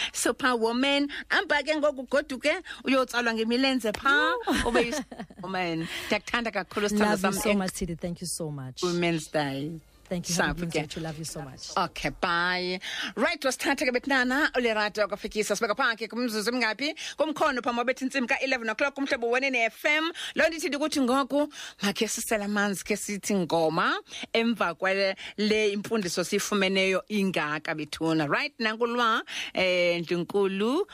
Ke 1.68 1.76
ngoku 1.76 2.06
goduke 2.08 2.52
uyotsalwa 2.84 3.34
ngemilenze 3.34 3.92
phaa 3.92 4.32
ube 4.66 4.94
woman. 5.42 5.86
Ndiyakuthanda 6.06 6.50
kakhulu 6.50 6.88
sithando 6.88 7.10
love 7.10 7.26
you 7.26 7.32
sam 7.32 7.42
so 7.42 7.54
much 7.54 7.72
Tidi. 7.72 7.94
thank 7.96 8.20
you 8.20 8.26
so 8.26 8.50
much. 8.50 8.82
Women's 8.82 9.28
day 9.28 9.80
thank 10.08 10.28
you 10.28 10.34
Happy 10.34 10.48
Safi 10.52 10.54
Women's 10.56 10.72
Day 10.72 10.82
ke. 10.82 10.90
to 10.90 11.00
love 11.00 11.18
you 11.18 11.24
so 11.24 11.40
much. 11.42 11.70
Okay 11.76 12.10
bye. 12.20 12.80
Right 13.16 13.40
wasithatha 13.40 13.86
ke 13.88 13.92
betnana 13.96 14.50
ulerato 14.56 15.08
kwafikisa 15.08 15.56
sibeka 15.56 15.74
phakhe 15.74 16.08
kumzuzu 16.08 16.50
emingaphi 16.50 16.94
kumkhono 17.16 17.60
phambi 17.62 17.84
bethi 17.84 18.04
intsimbi 18.06 18.28
ka-11 18.28 18.70
o'clock 18.70 18.94
kumhlobo 18.94 19.30
wenene 19.30 19.70
FM 19.70 20.10
loo 20.34 20.48
nto 20.48 20.56
ithi 20.56 20.76
ukuthi 20.76 21.00
ngoku 21.00 21.48
makhe 21.82 22.08
sisela 22.08 22.44
amanzi 22.44 22.84
ke 22.84 22.96
sithi 22.96 23.34
ngoma 23.34 23.94
emva 24.32 24.74
kwale 24.74 25.16
le 25.36 25.72
imfundiso 25.72 26.24
siyifumeneyo 26.24 27.02
ingaka 27.08 27.74
bethuna. 27.74 28.26
Right 28.26 28.54
nankulwa 28.58 29.22
eh 29.54 30.00
ndlunkulu 30.00 30.86